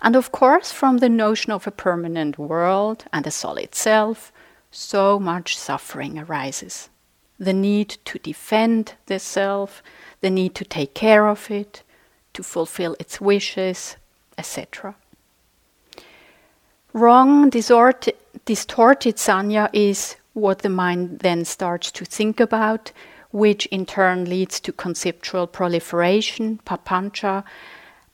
And 0.03 0.17
of 0.17 0.33
course, 0.33 0.73
from 0.73 0.99
the 0.99 1.09
notion 1.09 1.53
of 1.53 1.67
a 1.67 1.71
permanent 1.71 2.39
world 2.39 3.05
and 3.13 3.27
a 3.27 3.31
solid 3.31 3.75
self, 3.75 4.33
so 4.71 5.19
much 5.19 5.57
suffering 5.57 6.19
arises 6.19 6.91
the 7.39 7.53
need 7.53 7.91
to 8.05 8.19
defend 8.19 8.95
the 9.07 9.19
self, 9.19 9.83
the 10.21 10.31
need 10.31 10.55
to 10.55 10.65
take 10.65 10.95
care 10.95 11.29
of 11.29 11.51
it, 11.51 11.83
to 12.33 12.43
fulfill 12.43 12.97
its 12.99 13.21
wishes, 13.21 13.97
etc. 14.39 14.95
Wrong, 16.93 17.51
distorted, 17.51 18.15
distorted 18.45 19.17
sanya 19.17 19.69
is 19.73 20.17
what 20.33 20.61
the 20.61 20.69
mind 20.69 21.21
then 21.21 21.45
starts 21.45 21.91
to 21.93 22.05
think 22.05 22.41
about, 22.41 22.93
which 23.37 23.67
in 23.67 23.85
turn 23.85 24.25
leads 24.25 24.59
to 24.61 24.73
conceptual 24.73 25.47
proliferation, 25.47 26.59
papancha, 26.65 27.45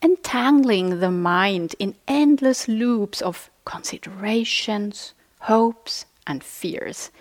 entangling 0.02 0.98
the 0.98 1.12
mind 1.12 1.76
in 1.78 1.94
endless 2.08 2.66
loops 2.66 3.22
of 3.22 3.48
considerations, 3.64 5.14
hopes, 5.42 6.06
and 6.26 6.42
fears. 6.42 7.12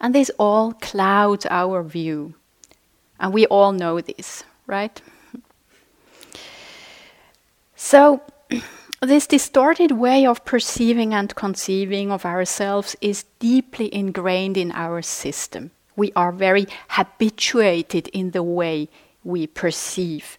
And 0.00 0.14
this 0.14 0.30
all 0.38 0.72
clouds 0.72 1.44
our 1.50 1.82
view. 1.82 2.32
And 3.18 3.34
we 3.34 3.44
all 3.48 3.72
know 3.72 4.00
this, 4.00 4.42
right? 4.66 4.98
So, 7.76 8.22
this 9.02 9.26
distorted 9.26 9.90
way 9.90 10.24
of 10.24 10.46
perceiving 10.46 11.12
and 11.12 11.34
conceiving 11.34 12.10
of 12.10 12.24
ourselves 12.24 12.96
is 13.02 13.26
deeply 13.38 13.94
ingrained 13.94 14.56
in 14.56 14.72
our 14.72 15.02
system. 15.02 15.72
We 16.00 16.12
are 16.16 16.32
very 16.32 16.66
habituated 16.88 18.08
in 18.08 18.30
the 18.30 18.42
way 18.42 18.88
we 19.22 19.46
perceive. 19.46 20.38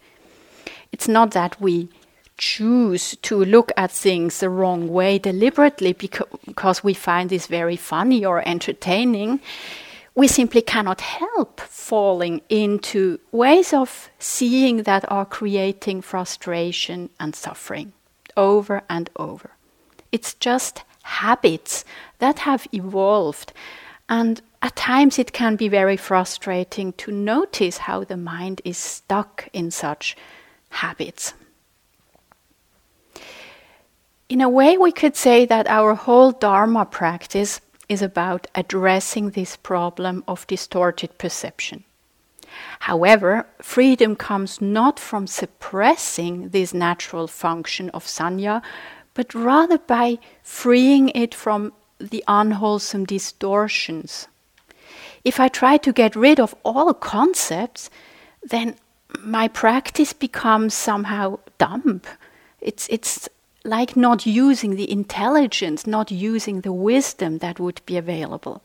It's 0.92 1.08
not 1.08 1.32
that 1.32 1.62
we 1.62 1.90
choose 2.36 3.16
to 3.22 3.46
look 3.46 3.72
at 3.78 3.92
things 3.92 4.40
the 4.40 4.50
wrong 4.50 4.88
way 4.88 5.20
deliberately 5.20 5.94
because 5.94 6.84
we 6.84 6.96
find 6.96 7.30
this 7.30 7.46
very 7.46 7.76
funny 7.76 8.26
or 8.26 8.42
entertaining. 8.44 9.40
We 10.16 10.28
simply 10.28 10.64
cannot 10.64 11.02
help 11.02 11.60
falling 11.60 12.42
into 12.50 13.20
ways 13.32 13.72
of 13.72 14.10
seeing 14.18 14.78
that 14.90 15.06
are 15.12 15.26
creating 15.26 16.02
frustration 16.02 17.12
and 17.20 17.36
suffering 17.36 17.94
over 18.36 18.82
and 18.90 19.12
over. 19.16 19.52
It's 20.12 20.34
just 20.34 20.82
habits 21.04 21.86
that 22.18 22.40
have 22.40 22.68
evolved. 22.74 23.54
And 24.12 24.42
at 24.62 24.76
times 24.76 25.18
it 25.18 25.32
can 25.32 25.56
be 25.56 25.70
very 25.70 25.96
frustrating 25.96 26.92
to 26.94 27.12
notice 27.12 27.78
how 27.78 28.04
the 28.04 28.18
mind 28.18 28.62
is 28.66 28.78
stuck 28.78 29.48
in 29.54 29.72
such 29.72 30.18
habits. 30.70 31.34
In 34.28 34.42
a 34.42 34.50
way, 34.50 34.78
we 34.78 34.92
could 34.92 35.16
say 35.16 35.46
that 35.46 35.66
our 35.68 35.96
whole 35.96 36.34
Dharma 36.34 36.86
practice 36.86 37.62
is 37.88 38.02
about 38.02 38.48
addressing 38.54 39.30
this 39.30 39.56
problem 39.56 40.26
of 40.28 40.46
distorted 40.46 41.18
perception. 41.18 41.86
However, 42.80 43.48
freedom 43.62 44.18
comes 44.18 44.60
not 44.60 45.00
from 45.00 45.26
suppressing 45.26 46.50
this 46.50 46.74
natural 46.74 47.28
function 47.28 47.90
of 47.92 48.06
sanya, 48.06 48.62
but 49.14 49.34
rather 49.34 49.78
by 49.78 50.20
freeing 50.44 51.10
it 51.10 51.34
from 51.34 51.72
the 52.10 52.24
unwholesome 52.28 53.06
distortions. 53.06 54.28
If 55.24 55.40
I 55.40 55.48
try 55.48 55.78
to 55.78 55.94
get 55.94 56.16
rid 56.16 56.40
of 56.40 56.56
all 56.64 56.94
concepts, 56.94 57.90
then 58.44 58.76
my 59.20 59.48
practice 59.48 60.14
becomes 60.14 60.74
somehow 60.74 61.40
dumb. 61.58 62.02
It's, 62.60 62.88
it's 62.90 63.30
like 63.64 63.96
not 63.96 64.26
using 64.26 64.76
the 64.76 64.92
intelligence, 64.92 65.86
not 65.86 66.12
using 66.12 66.62
the 66.62 66.74
wisdom 66.74 67.40
that 67.40 67.60
would 67.60 67.82
be 67.86 67.98
available. 67.98 68.62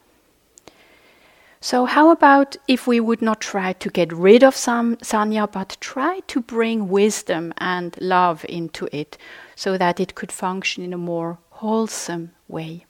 So, 1.60 1.84
how 1.84 2.10
about 2.10 2.56
if 2.68 2.86
we 2.86 3.00
would 3.00 3.22
not 3.22 3.40
try 3.40 3.72
to 3.72 3.90
get 3.90 4.12
rid 4.12 4.44
of 4.44 4.54
some 4.54 4.96
sanya, 4.96 5.50
but 5.50 5.76
try 5.80 6.20
to 6.28 6.40
bring 6.40 6.88
wisdom 6.88 7.52
and 7.58 7.96
love 8.00 8.44
into 8.48 8.88
it 8.92 9.18
so 9.56 9.76
that 9.78 9.98
it 9.98 10.14
could 10.14 10.30
function 10.30 10.84
in 10.84 10.92
a 10.92 10.98
more 10.98 11.38
wholesome 11.50 12.32
way? 12.46 12.84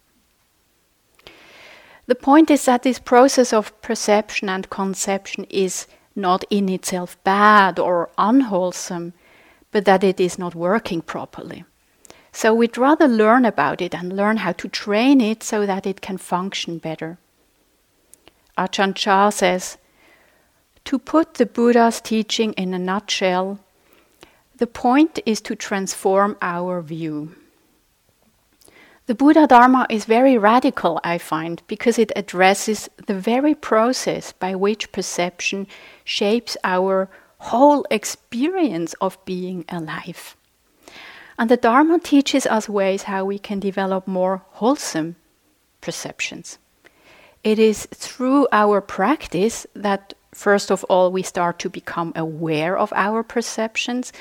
The 2.06 2.14
point 2.14 2.50
is 2.50 2.64
that 2.64 2.82
this 2.82 2.98
process 2.98 3.52
of 3.52 3.80
perception 3.82 4.48
and 4.48 4.70
conception 4.70 5.44
is 5.50 5.86
not 6.14 6.44
in 6.50 6.68
itself 6.68 7.22
bad 7.24 7.78
or 7.78 8.10
unwholesome, 8.16 9.12
but 9.72 9.84
that 9.84 10.04
it 10.04 10.20
is 10.20 10.38
not 10.38 10.54
working 10.54 11.02
properly. 11.02 11.64
So 12.32 12.54
we'd 12.54 12.78
rather 12.78 13.08
learn 13.08 13.44
about 13.44 13.80
it 13.80 13.94
and 13.94 14.14
learn 14.14 14.38
how 14.38 14.52
to 14.52 14.68
train 14.68 15.20
it 15.20 15.42
so 15.42 15.66
that 15.66 15.86
it 15.86 16.00
can 16.00 16.18
function 16.18 16.78
better. 16.78 17.18
Ajahn 18.56 18.94
Chah 18.94 19.30
says, 19.30 19.76
to 20.84 20.98
put 20.98 21.34
the 21.34 21.46
Buddha's 21.46 22.00
teaching 22.00 22.52
in 22.52 22.72
a 22.72 22.78
nutshell, 22.78 23.58
the 24.56 24.66
point 24.68 25.18
is 25.26 25.40
to 25.40 25.56
transform 25.56 26.36
our 26.40 26.80
view. 26.80 27.34
The 29.06 29.14
Buddha 29.14 29.46
Dharma 29.46 29.86
is 29.88 30.04
very 30.04 30.36
radical, 30.36 30.98
I 31.04 31.18
find, 31.18 31.62
because 31.68 31.96
it 31.96 32.10
addresses 32.16 32.90
the 33.06 33.14
very 33.14 33.54
process 33.54 34.32
by 34.32 34.56
which 34.56 34.90
perception 34.90 35.68
shapes 36.02 36.56
our 36.64 37.08
whole 37.38 37.86
experience 37.88 38.94
of 39.00 39.24
being 39.24 39.64
alive. 39.68 40.36
And 41.38 41.48
the 41.48 41.56
Dharma 41.56 42.00
teaches 42.00 42.46
us 42.46 42.68
ways 42.68 43.04
how 43.04 43.24
we 43.24 43.38
can 43.38 43.60
develop 43.60 44.08
more 44.08 44.42
wholesome 44.52 45.14
perceptions. 45.80 46.58
It 47.44 47.60
is 47.60 47.86
through 47.94 48.48
our 48.50 48.80
practice 48.80 49.68
that, 49.74 50.14
first 50.34 50.72
of 50.72 50.82
all, 50.84 51.12
we 51.12 51.22
start 51.22 51.60
to 51.60 51.70
become 51.70 52.12
aware 52.16 52.76
of 52.76 52.92
our 52.96 53.22
perceptions 53.22 54.12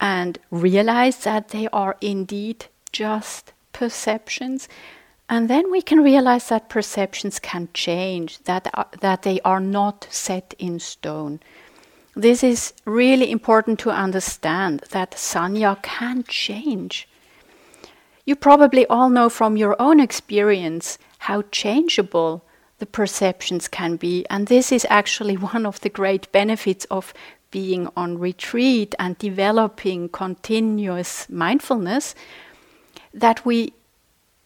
and 0.00 0.38
realize 0.52 1.24
that 1.24 1.48
they 1.48 1.66
are 1.72 1.96
indeed 2.00 2.66
just 2.92 3.51
perceptions. 3.72 4.68
And 5.28 5.48
then 5.48 5.70
we 5.70 5.82
can 5.82 6.02
realize 6.02 6.48
that 6.48 6.68
perceptions 6.68 7.38
can 7.38 7.68
change, 7.72 8.38
that, 8.44 8.68
uh, 8.74 8.84
that 9.00 9.22
they 9.22 9.40
are 9.40 9.60
not 9.60 10.06
set 10.10 10.54
in 10.58 10.78
stone. 10.78 11.40
This 12.14 12.44
is 12.44 12.74
really 12.84 13.30
important 13.30 13.78
to 13.80 13.90
understand 13.90 14.80
that 14.90 15.12
sanya 15.12 15.82
can 15.82 16.24
change. 16.24 17.08
You 18.26 18.36
probably 18.36 18.86
all 18.86 19.08
know 19.08 19.28
from 19.30 19.56
your 19.56 19.74
own 19.80 19.98
experience 19.98 20.98
how 21.20 21.42
changeable 21.50 22.44
the 22.78 22.86
perceptions 22.86 23.68
can 23.68 23.96
be, 23.96 24.26
and 24.28 24.48
this 24.48 24.70
is 24.70 24.86
actually 24.90 25.36
one 25.54 25.64
of 25.64 25.80
the 25.80 25.88
great 25.88 26.30
benefits 26.32 26.84
of 26.90 27.14
being 27.50 27.88
on 27.96 28.18
retreat 28.18 28.94
and 28.98 29.16
developing 29.18 30.08
continuous 30.08 31.28
mindfulness 31.30 32.14
that 33.14 33.44
we 33.44 33.72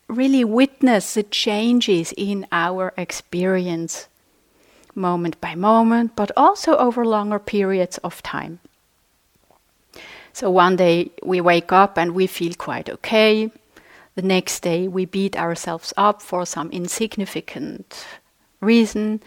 really 0.08 0.44
witness 0.44 1.14
the 1.14 1.22
changes 1.22 2.12
in 2.16 2.46
our 2.52 2.92
experience 2.96 4.08
moment 4.94 5.40
by 5.40 5.54
moment, 5.54 6.16
but 6.16 6.30
also 6.36 6.76
over 6.76 7.04
longer 7.04 7.38
periods 7.38 7.98
of 7.98 8.22
time. 8.22 8.58
So 10.32 10.50
one 10.50 10.76
day 10.76 11.10
we 11.22 11.40
wake 11.40 11.72
up 11.72 11.98
and 11.98 12.14
we 12.14 12.26
feel 12.26 12.54
quite 12.54 12.90
okay. 12.90 13.50
The 14.14 14.22
next 14.22 14.60
day 14.60 14.88
we 14.88 15.04
beat 15.04 15.36
ourselves 15.36 15.92
up 15.96 16.22
for 16.22 16.46
some 16.46 16.70
insignificant 16.70 18.06
reason. 18.60 19.22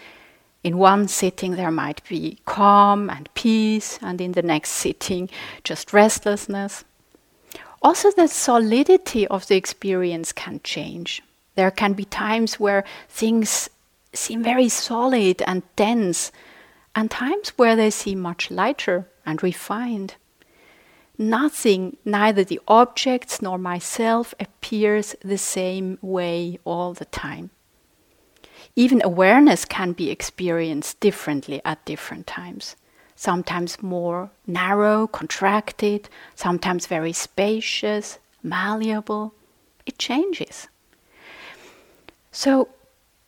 In 0.64 0.78
one 0.78 1.08
sitting, 1.08 1.56
there 1.56 1.72
might 1.72 2.02
be 2.10 2.40
calm 2.46 3.10
and 3.10 3.34
peace, 3.34 3.98
and 4.02 4.20
in 4.20 4.34
the 4.34 4.42
next 4.42 4.72
sitting, 4.72 5.30
just 5.64 5.94
restlessness. 5.94 6.84
Also, 7.82 8.12
the 8.12 8.28
solidity 8.28 9.26
of 9.28 9.48
the 9.48 9.56
experience 9.56 10.32
can 10.32 10.60
change. 10.64 11.22
There 11.56 11.72
can 11.72 11.94
be 11.94 12.06
times 12.06 12.60
where 12.60 12.84
things 13.08 13.70
seem 14.14 14.44
very 14.44 14.70
solid 14.70 15.42
and 15.48 15.64
dense, 15.76 16.32
and 16.96 17.10
times 17.10 17.50
where 17.58 17.76
they 17.76 17.90
seem 17.90 18.20
much 18.20 18.52
lighter 18.52 19.08
and 19.26 19.42
refined. 19.42 20.16
Nothing, 21.18 21.98
neither 22.06 22.44
the 22.44 22.62
objects 22.68 23.42
nor 23.42 23.58
myself, 23.58 24.34
appears 24.40 25.16
the 25.22 25.38
same 25.38 25.98
way 26.02 26.60
all 26.64 26.94
the 26.94 27.06
time. 27.06 27.50
Even 28.76 29.02
awareness 29.04 29.66
can 29.66 29.92
be 29.92 30.10
experienced 30.10 31.00
differently 31.02 31.62
at 31.66 31.84
different 31.86 32.26
times. 32.26 32.76
Sometimes 33.20 33.84
more 33.84 34.32
narrow, 34.48 35.06
contracted, 35.06 36.08
sometimes 36.36 36.88
very 36.88 37.12
spacious, 37.12 38.18
malleable. 38.42 39.34
It 39.86 39.98
changes. 39.98 40.70
So, 42.32 42.70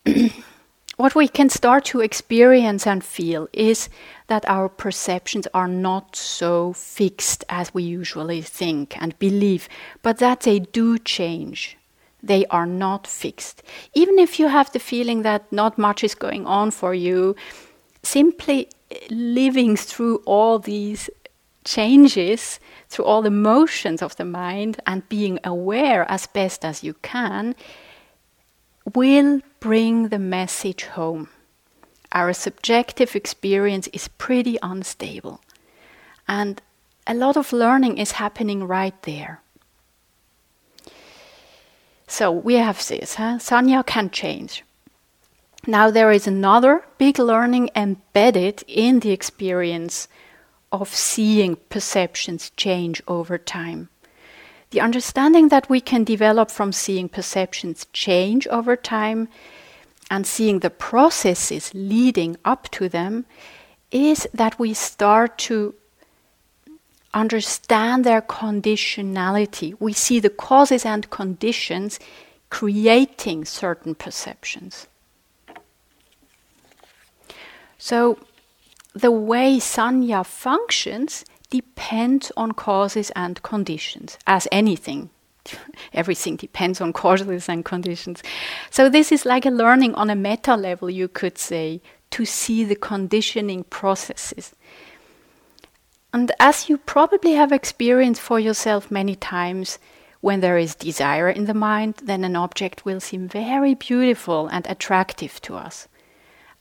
what 0.95 1.13
we 1.13 1.27
can 1.27 1.49
start 1.49 1.83
to 1.87 1.99
experience 1.99 2.87
and 2.87 3.03
feel 3.03 3.49
is 3.51 3.89
that 4.27 4.47
our 4.47 4.69
perceptions 4.69 5.45
are 5.53 5.67
not 5.67 6.15
so 6.15 6.71
fixed 6.71 7.43
as 7.49 7.73
we 7.73 7.83
usually 7.83 8.41
think 8.41 8.95
and 9.01 9.19
believe, 9.19 9.67
but 10.01 10.19
that 10.19 10.39
they 10.39 10.59
do 10.59 10.99
change. 10.99 11.77
They 12.23 12.45
are 12.45 12.65
not 12.65 13.07
fixed. 13.07 13.61
Even 13.93 14.19
if 14.19 14.39
you 14.39 14.47
have 14.47 14.71
the 14.71 14.79
feeling 14.79 15.23
that 15.23 15.51
not 15.51 15.77
much 15.77 16.01
is 16.01 16.15
going 16.15 16.45
on 16.45 16.71
for 16.71 16.93
you, 16.93 17.35
simply 18.03 18.69
living 19.09 19.75
through 19.75 20.17
all 20.25 20.59
these 20.59 21.09
changes, 21.63 22.59
through 22.89 23.05
all 23.05 23.21
the 23.21 23.31
motions 23.31 24.01
of 24.01 24.15
the 24.15 24.25
mind, 24.25 24.79
and 24.85 25.07
being 25.09 25.39
aware 25.43 26.09
as 26.09 26.27
best 26.27 26.65
as 26.65 26.83
you 26.83 26.93
can 27.01 27.55
will 28.93 29.41
bring 29.59 30.09
the 30.09 30.19
message 30.19 30.85
home. 30.85 31.29
Our 32.11 32.33
subjective 32.33 33.15
experience 33.15 33.87
is 33.93 34.07
pretty 34.07 34.57
unstable. 34.61 35.39
And 36.27 36.61
a 37.07 37.13
lot 37.13 37.37
of 37.37 37.53
learning 37.53 37.97
is 37.97 38.13
happening 38.13 38.67
right 38.67 38.99
there. 39.03 39.41
So 42.07 42.31
we 42.31 42.55
have 42.55 42.85
this, 42.87 43.15
huh? 43.15 43.37
Sanya 43.37 43.85
can 43.85 44.09
change. 44.09 44.63
Now 45.67 45.91
there 45.91 46.11
is 46.11 46.25
another 46.25 46.83
big 46.97 47.19
learning 47.19 47.69
embedded 47.75 48.63
in 48.67 49.01
the 49.01 49.11
experience 49.11 50.07
of 50.71 50.93
seeing 50.93 51.57
perceptions 51.69 52.51
change 52.57 53.01
over 53.07 53.37
time. 53.37 53.89
The 54.71 54.81
understanding 54.81 55.49
that 55.49 55.69
we 55.69 55.79
can 55.79 56.03
develop 56.03 56.49
from 56.49 56.71
seeing 56.71 57.09
perceptions 57.09 57.85
change 57.93 58.47
over 58.47 58.75
time 58.75 59.27
and 60.09 60.25
seeing 60.25 60.59
the 60.59 60.69
processes 60.69 61.71
leading 61.73 62.37
up 62.43 62.69
to 62.71 62.89
them 62.89 63.25
is 63.91 64.27
that 64.33 64.57
we 64.57 64.73
start 64.73 65.37
to 65.37 65.75
understand 67.13 68.03
their 68.03 68.21
conditionality. 68.21 69.75
We 69.79 69.93
see 69.93 70.19
the 70.19 70.29
causes 70.29 70.85
and 70.85 71.09
conditions 71.09 71.99
creating 72.49 73.45
certain 73.45 73.93
perceptions. 73.93 74.87
So, 77.83 78.19
the 78.93 79.09
way 79.09 79.57
sanya 79.57 80.23
functions 80.23 81.25
depends 81.49 82.31
on 82.37 82.51
causes 82.51 83.11
and 83.15 83.41
conditions, 83.41 84.19
as 84.27 84.47
anything. 84.51 85.09
Everything 85.93 86.35
depends 86.35 86.79
on 86.79 86.93
causes 86.93 87.49
and 87.49 87.65
conditions. 87.65 88.21
So, 88.69 88.87
this 88.87 89.11
is 89.11 89.25
like 89.25 89.47
a 89.47 89.49
learning 89.49 89.95
on 89.95 90.11
a 90.11 90.15
meta 90.15 90.55
level, 90.55 90.91
you 90.91 91.07
could 91.07 91.39
say, 91.39 91.81
to 92.11 92.23
see 92.23 92.63
the 92.63 92.75
conditioning 92.75 93.63
processes. 93.63 94.53
And 96.13 96.31
as 96.39 96.69
you 96.69 96.77
probably 96.77 97.33
have 97.33 97.51
experienced 97.51 98.21
for 98.21 98.39
yourself 98.39 98.91
many 98.91 99.15
times, 99.15 99.79
when 100.19 100.41
there 100.41 100.59
is 100.59 100.75
desire 100.75 101.31
in 101.31 101.45
the 101.45 101.55
mind, 101.55 101.95
then 102.03 102.23
an 102.23 102.35
object 102.35 102.85
will 102.85 102.99
seem 102.99 103.27
very 103.27 103.73
beautiful 103.73 104.45
and 104.49 104.67
attractive 104.67 105.41
to 105.41 105.55
us. 105.55 105.87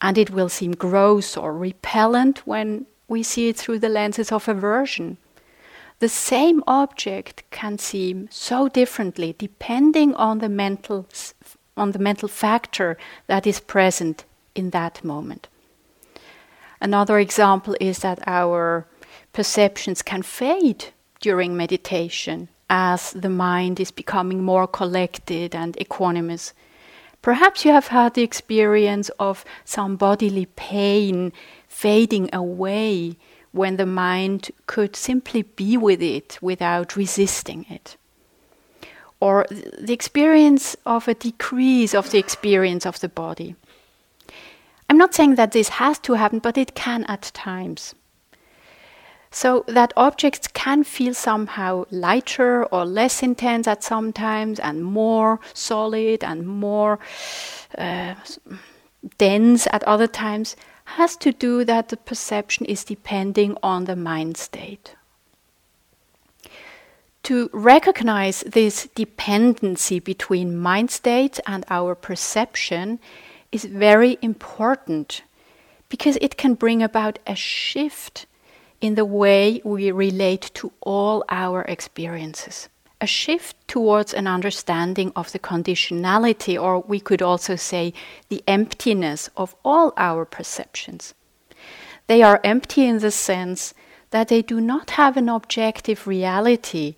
And 0.01 0.17
it 0.17 0.31
will 0.31 0.49
seem 0.49 0.73
gross 0.73 1.37
or 1.37 1.53
repellent 1.53 2.47
when 2.47 2.87
we 3.09 3.23
see 3.23 3.49
it 3.49 3.57
through 3.57 3.81
the 3.81 3.89
lenses 3.89 4.33
of 4.33 4.49
aversion. 4.49 5.19
The 5.99 6.09
same 6.09 6.63
object 6.67 7.43
can 7.51 7.77
seem 7.77 8.29
so 8.31 8.69
differently 8.69 9.35
depending 9.37 10.15
on 10.15 10.39
the 10.39 10.49
mental, 10.49 11.07
on 11.77 11.93
the 11.93 11.99
mental 11.99 12.29
factor 12.29 12.97
that 13.27 13.47
is 13.47 13.61
present 13.61 14.25
in 14.55 14.71
that 14.71 15.05
moment. 15.05 15.49
Another 16.81 17.19
example 17.19 17.77
is 17.81 17.99
that 17.99 18.21
our 18.27 18.87
perceptions 19.33 20.01
can 20.01 20.23
fade 20.23 20.87
during 21.21 21.57
meditation 21.57 22.49
as 22.71 23.13
the 23.13 23.29
mind 23.29 23.79
is 23.79 23.91
becoming 23.91 24.43
more 24.43 24.67
collected 24.67 25.55
and 25.55 25.77
equanimous. 25.77 26.53
Perhaps 27.23 27.65
you 27.65 27.73
have 27.73 27.89
had 27.89 28.15
the 28.15 28.23
experience 28.23 29.11
of 29.19 29.45
some 29.65 29.97
bodily 29.97 30.47
pain 30.47 31.33
fading 31.69 32.31
away 32.33 33.17
when 33.53 33.77
the 33.77 33.87
mind 33.87 34.51
could 34.67 34.97
simply 34.97 35.43
be 35.43 35.77
with 35.77 36.03
it 36.03 36.39
without 36.41 36.97
resisting 36.97 37.67
it. 37.69 37.97
Or 39.21 39.47
the 39.51 39.93
experience 39.93 40.77
of 40.87 41.09
a 41.09 41.15
decrease 41.15 41.95
of 41.95 42.11
the 42.11 42.19
experience 42.19 42.87
of 42.87 43.01
the 43.01 43.09
body. 43.09 43.55
I'm 44.89 44.97
not 44.97 45.15
saying 45.15 45.35
that 45.35 45.53
this 45.53 45.69
has 45.69 45.99
to 46.01 46.15
happen, 46.15 46.39
but 46.39 46.57
it 46.57 46.75
can 46.75 47.05
at 47.05 47.31
times. 47.35 47.95
So 49.31 49.65
that 49.69 49.93
objects 49.97 50.49
can 50.49 50.83
feel 50.83 51.15
somehow 51.15 51.85
lighter 51.91 52.65
or 52.67 52.85
less 52.85 53.23
intense 53.23 53.69
at 53.69 53.85
some 53.85 54.13
times, 54.13 54.59
and 54.59 54.85
more 54.85 55.39
solid 55.55 56.25
and 56.25 56.47
more 56.47 56.99
uh, 57.79 58.15
dense 59.19 59.69
at 59.73 59.85
other 59.85 60.09
times, 60.09 60.57
has 60.97 61.17
to 61.19 61.31
do 61.31 61.65
that 61.65 61.89
the 61.89 61.97
perception 61.97 62.67
is 62.67 62.83
depending 62.83 63.57
on 63.63 63.85
the 63.85 63.95
mind 63.95 64.37
state. 64.37 64.97
To 67.25 67.49
recognize 67.53 68.41
this 68.41 68.89
dependency 68.97 70.01
between 70.01 70.59
mind 70.59 70.91
state 70.91 71.39
and 71.47 71.65
our 71.71 71.95
perception 71.95 72.99
is 73.53 73.65
very 73.65 74.19
important 74.23 75.23
because 75.89 76.19
it 76.21 76.37
can 76.37 76.55
bring 76.55 76.83
about 76.83 77.21
a 77.27 77.37
shift 77.37 78.27
in 78.81 78.95
the 78.95 79.05
way 79.05 79.61
we 79.65 79.91
relate 79.91 80.51
to 80.55 80.73
all 80.81 81.25
our 81.29 81.63
experiences. 81.63 82.69
A 83.01 83.07
shift 83.07 83.57
towards 83.67 84.13
an 84.13 84.27
understanding 84.27 85.13
of 85.17 85.33
the 85.33 85.39
conditionality, 85.39 86.61
or 86.61 86.81
we 86.81 87.01
could 87.01 87.23
also 87.23 87.57
say 87.57 87.95
the 88.29 88.43
emptiness 88.47 89.31
of 89.37 89.55
all 89.65 89.93
our 89.97 90.25
perceptions. 90.25 91.15
They 92.07 92.23
are 92.23 92.41
empty 92.45 92.85
in 92.87 92.99
the 92.99 93.11
sense 93.11 93.73
that 94.11 94.29
they 94.29 94.43
do 94.43 94.61
not 94.61 94.91
have 94.91 95.17
an 95.17 95.29
objective 95.29 96.07
reality 96.07 96.97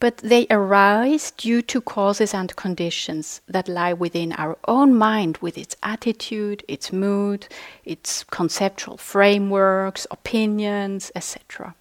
but 0.00 0.18
they 0.18 0.46
arise 0.48 1.32
due 1.32 1.60
to 1.62 1.80
causes 1.80 2.32
and 2.32 2.54
conditions 2.54 3.40
that 3.48 3.68
lie 3.68 3.92
within 3.92 4.32
our 4.32 4.56
own 4.66 4.94
mind 4.94 5.38
with 5.38 5.58
its 5.58 5.74
attitude, 5.82 6.64
its 6.68 6.92
mood, 6.92 7.48
its 7.84 8.22
conceptual 8.24 8.96
frameworks, 8.96 10.06
opinions, 10.10 11.10
etc. 11.16 11.74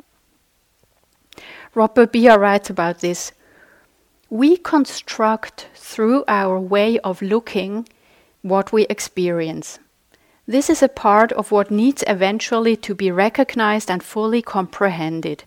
Rob 1.76 1.94
Burbea 1.94 2.40
writes 2.40 2.70
about 2.70 3.02
this. 3.02 3.32
We 4.30 4.58
construct 4.58 5.68
through 5.76 6.24
our 6.28 6.60
way 6.60 6.98
of 7.00 7.22
looking 7.22 7.88
what 8.42 8.74
we 8.74 8.88
experience. 8.88 9.80
This 10.48 10.70
is 10.70 10.82
a 10.82 10.88
part 10.88 11.32
of 11.34 11.52
what 11.52 11.70
needs 11.70 12.04
eventually 12.08 12.76
to 12.78 12.96
be 12.96 13.12
recognized 13.12 13.92
and 13.92 14.02
fully 14.02 14.42
comprehended. 14.42 15.44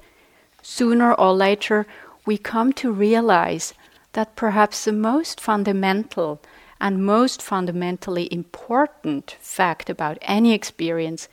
Sooner 0.63 1.15
or 1.15 1.33
later, 1.33 1.87
we 2.27 2.39
come 2.39 2.73
to 2.75 2.93
realize 2.93 3.75
that 4.13 4.37
perhaps 4.37 4.85
the 4.85 4.93
most 4.93 5.41
fundamental 5.41 6.41
and 6.81 7.05
most 7.05 7.43
fundamentally 7.43 8.33
important 8.33 9.37
fact 9.41 9.91
about 9.91 10.19
any 10.23 10.53
experience 10.53 11.29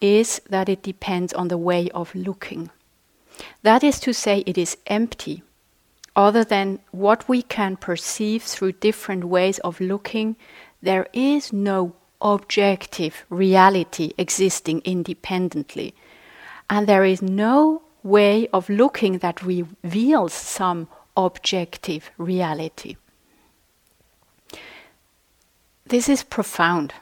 is 0.00 0.40
that 0.48 0.68
it 0.68 0.82
depends 0.82 1.32
on 1.32 1.48
the 1.48 1.58
way 1.58 1.88
of 1.90 2.14
looking. 2.14 2.70
That 3.62 3.82
is 3.82 3.98
to 4.00 4.12
say, 4.12 4.44
it 4.46 4.58
is 4.58 4.76
empty, 4.86 5.42
other 6.14 6.44
than 6.44 6.78
what 6.90 7.28
we 7.28 7.42
can 7.42 7.76
perceive 7.76 8.42
through 8.42 8.72
different 8.72 9.24
ways 9.24 9.58
of 9.60 9.80
looking. 9.80 10.36
There 10.82 11.08
is 11.12 11.52
no 11.52 11.94
objective 12.20 13.24
reality 13.30 14.12
existing 14.18 14.82
independently, 14.84 15.94
and 16.68 16.86
there 16.86 17.04
is 17.04 17.22
no 17.22 17.82
way 18.04 18.46
of 18.52 18.68
looking 18.68 19.18
that 19.18 19.42
reveals 19.42 20.32
some 20.32 20.86
objective 21.16 22.10
reality. 22.18 22.96
This 25.86 26.08
is 26.08 26.22
profound. 26.22 26.94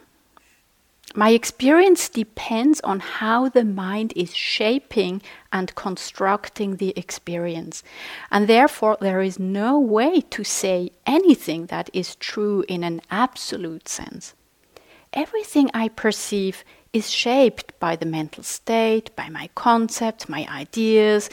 My 1.15 1.31
experience 1.31 2.09
depends 2.09 2.81
on 2.81 3.01
how 3.01 3.51
the 3.51 3.65
mind 3.65 4.15
is 4.17 4.35
shaping 4.35 5.21
and 5.53 5.75
constructing 5.75 6.77
the 6.77 6.95
experience. 6.97 7.83
And 8.31 8.49
therefore, 8.49 8.97
there 8.99 9.21
is 9.21 9.39
no 9.39 9.79
way 9.79 10.23
to 10.31 10.43
say 10.43 10.91
anything 11.05 11.67
that 11.67 11.91
is 11.93 12.17
true 12.17 12.65
in 12.67 12.83
an 12.83 13.03
absolute 13.11 13.89
sense. 13.89 14.35
Everything 15.13 15.71
I 15.75 15.89
perceive 15.89 16.65
is 16.93 17.11
shaped 17.11 17.79
by 17.81 17.97
the 17.97 18.07
mental 18.07 18.43
state, 18.43 19.15
by 19.17 19.29
my 19.29 19.49
concepts, 19.55 20.29
my 20.29 20.47
ideas, 20.51 21.31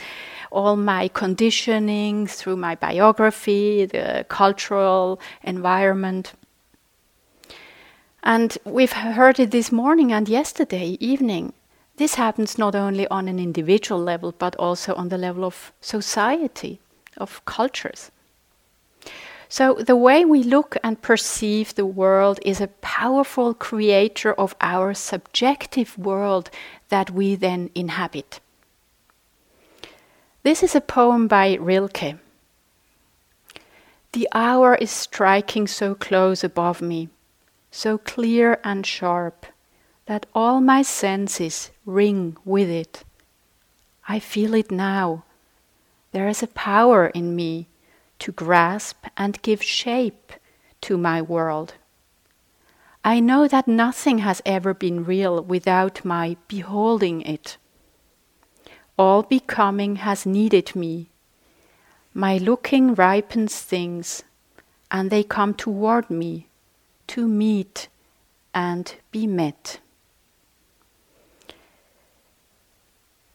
all 0.50 0.76
my 0.76 1.08
conditioning 1.08 2.26
through 2.26 2.56
my 2.56 2.74
biography, 2.74 3.84
the 3.84 4.24
cultural 4.28 5.20
environment. 5.42 6.32
And 8.22 8.56
we've 8.64 8.92
heard 8.92 9.38
it 9.38 9.50
this 9.50 9.70
morning 9.70 10.12
and 10.12 10.28
yesterday 10.28 10.96
evening. 11.00 11.52
This 11.96 12.14
happens 12.14 12.56
not 12.56 12.74
only 12.74 13.06
on 13.08 13.28
an 13.28 13.38
individual 13.38 14.00
level, 14.00 14.32
but 14.32 14.56
also 14.56 14.94
on 14.94 15.10
the 15.10 15.18
level 15.18 15.44
of 15.44 15.72
society, 15.80 16.80
of 17.18 17.44
cultures. 17.44 18.10
So, 19.52 19.74
the 19.74 19.96
way 19.96 20.24
we 20.24 20.44
look 20.44 20.76
and 20.84 21.02
perceive 21.02 21.74
the 21.74 21.84
world 21.84 22.38
is 22.44 22.60
a 22.60 22.68
powerful 22.68 23.52
creator 23.52 24.32
of 24.32 24.54
our 24.60 24.94
subjective 24.94 25.98
world 25.98 26.50
that 26.88 27.10
we 27.10 27.34
then 27.34 27.68
inhabit. 27.74 28.38
This 30.44 30.62
is 30.62 30.76
a 30.76 30.80
poem 30.80 31.26
by 31.26 31.54
Rilke. 31.54 32.14
The 34.12 34.28
hour 34.32 34.76
is 34.76 34.92
striking 34.92 35.66
so 35.66 35.96
close 35.96 36.44
above 36.44 36.80
me, 36.80 37.08
so 37.72 37.98
clear 37.98 38.60
and 38.62 38.86
sharp, 38.86 39.46
that 40.06 40.26
all 40.32 40.60
my 40.60 40.82
senses 40.82 41.72
ring 41.84 42.36
with 42.44 42.68
it. 42.68 43.02
I 44.06 44.20
feel 44.20 44.54
it 44.54 44.70
now. 44.70 45.24
There 46.12 46.28
is 46.28 46.40
a 46.40 46.46
power 46.46 47.08
in 47.08 47.34
me 47.34 47.66
to 48.20 48.32
grasp 48.32 49.04
and 49.16 49.42
give 49.42 49.62
shape 49.62 50.32
to 50.82 50.96
my 50.96 51.20
world. 51.20 51.74
I 53.04 53.18
know 53.20 53.48
that 53.48 53.66
nothing 53.66 54.18
has 54.18 54.42
ever 54.44 54.74
been 54.74 55.04
real 55.04 55.42
without 55.42 56.04
my 56.04 56.36
beholding 56.48 57.22
it. 57.22 57.56
All 58.98 59.22
becoming 59.22 59.96
has 59.96 60.26
needed 60.26 60.76
me. 60.76 61.10
My 62.12 62.36
looking 62.36 62.94
ripens 62.94 63.58
things, 63.58 64.22
and 64.90 65.10
they 65.10 65.22
come 65.22 65.54
toward 65.54 66.10
me 66.10 66.48
to 67.06 67.26
meet 67.26 67.88
and 68.52 68.94
be 69.10 69.26
met. 69.26 69.80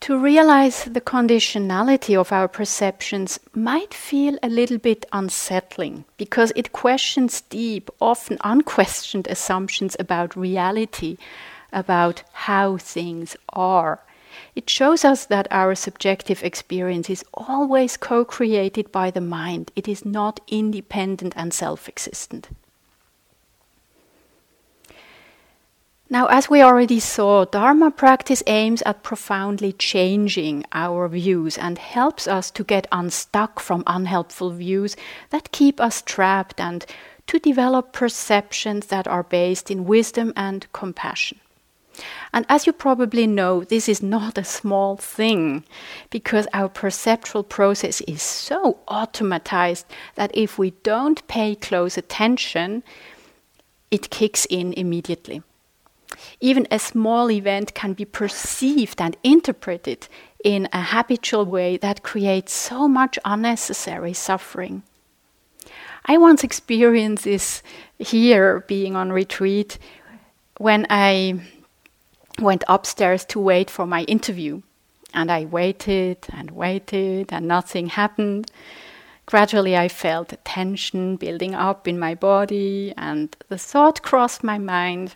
To 0.06 0.20
realize 0.20 0.84
the 0.84 1.02
conditionality 1.02 2.15
of 2.15 2.32
our 2.32 2.48
perceptions 2.48 3.39
might 3.56 3.91
feel 3.91 4.38
a 4.44 4.50
little 4.50 4.78
bit 4.78 5.04
unsettling 5.12 6.06
because 6.15 6.54
it 6.56 6.72
questions 6.72 7.41
deep, 7.41 7.89
often 8.00 8.38
unquestioned 8.44 9.26
assumptions 9.26 9.98
about 10.00 10.36
reality, 10.36 11.18
about 11.74 12.22
how 12.34 12.78
things 12.78 13.36
are. 13.50 14.00
It 14.54 14.70
shows 14.70 15.04
us 15.04 15.26
that 15.26 15.48
our 15.50 15.74
subjective 15.74 16.44
experience 16.44 17.10
is 17.10 17.26
always 17.34 17.98
co 17.98 18.24
created 18.24 18.91
by 18.91 19.10
the 19.10 19.22
mind, 19.22 19.72
it 19.76 19.88
is 19.88 20.06
not 20.06 20.39
independent 20.48 21.34
and 21.36 21.52
self 21.52 21.89
existent. 21.89 22.50
Now, 26.08 26.28
as 26.28 26.52
we 26.52 26.62
already 26.62 27.00
saw, 27.00 27.46
Dharma 27.46 27.89
practice 27.89 28.44
aims 28.46 28.84
at 28.84 29.02
profoundly 29.02 29.74
changing 29.74 30.63
our 30.72 31.08
views 31.08 31.58
and 31.58 31.80
helps 31.80 32.28
us 32.28 32.52
to 32.52 32.63
get 32.63 32.86
unstuck 32.91 33.60
from 33.60 33.84
unhelpful 33.88 34.52
views 34.52 34.96
that 35.32 35.52
keep 35.52 35.82
us 35.82 36.04
trapped 36.04 36.60
and 36.60 36.86
to 37.26 37.39
develop 37.39 37.91
perceptions 37.91 38.86
that 38.88 39.08
are 39.08 39.24
based 39.24 39.72
in 39.72 39.86
wisdom 39.86 40.32
and 40.36 40.72
compassion. 40.74 41.39
And 42.32 42.46
as 42.50 42.68
you 42.68 42.74
probably 42.74 43.26
know, 43.26 43.63
this 43.63 43.89
is 43.89 44.04
not 44.04 44.38
a 44.38 44.44
small 44.44 44.98
thing 44.98 45.63
because 46.12 46.46
our 46.54 46.70
perceptual 46.70 47.41
process 47.41 48.02
is 48.02 48.22
so 48.22 48.78
automatized 48.88 49.86
that 50.13 50.30
if 50.38 50.60
we 50.60 50.72
don't 50.84 51.28
pay 51.28 51.56
close 51.56 51.98
attention, 51.98 52.84
it 53.89 54.12
kicks 54.12 54.46
in 54.52 54.74
immediately. 54.74 55.41
Even 56.39 56.67
a 56.71 56.80
small 56.80 57.32
event 57.32 57.73
can 57.73 57.93
be 57.93 58.06
perceived 58.06 59.01
and 59.01 59.17
interpreted 59.23 60.08
in 60.43 60.67
a 60.71 60.82
habitual 60.82 61.45
way 61.45 61.78
that 61.78 62.04
creates 62.04 62.54
so 62.54 62.88
much 62.88 63.17
unnecessary 63.25 64.13
suffering. 64.13 64.84
I 66.06 66.17
once 66.17 66.43
experienced 66.43 67.23
this 67.23 67.63
here, 67.97 68.63
being 68.67 68.95
on 68.95 69.12
retreat, 69.12 69.80
when 70.58 70.86
I 70.89 71.41
went 72.39 72.63
upstairs 72.67 73.25
to 73.25 73.39
wait 73.39 73.69
for 73.69 73.86
my 73.86 74.04
interview. 74.04 74.62
And 75.13 75.32
I 75.32 75.45
waited 75.45 76.17
and 76.34 76.51
waited, 76.51 77.32
and 77.32 77.47
nothing 77.47 77.88
happened. 77.88 78.51
Gradually, 79.25 79.75
I 79.75 79.88
felt 79.88 80.34
tension 80.43 81.15
building 81.15 81.56
up 81.56 81.88
in 81.88 81.97
my 81.97 82.13
body, 82.13 82.93
and 82.97 83.36
the 83.47 83.58
thought 83.58 84.01
crossed 84.01 84.43
my 84.43 84.58
mind 84.58 85.15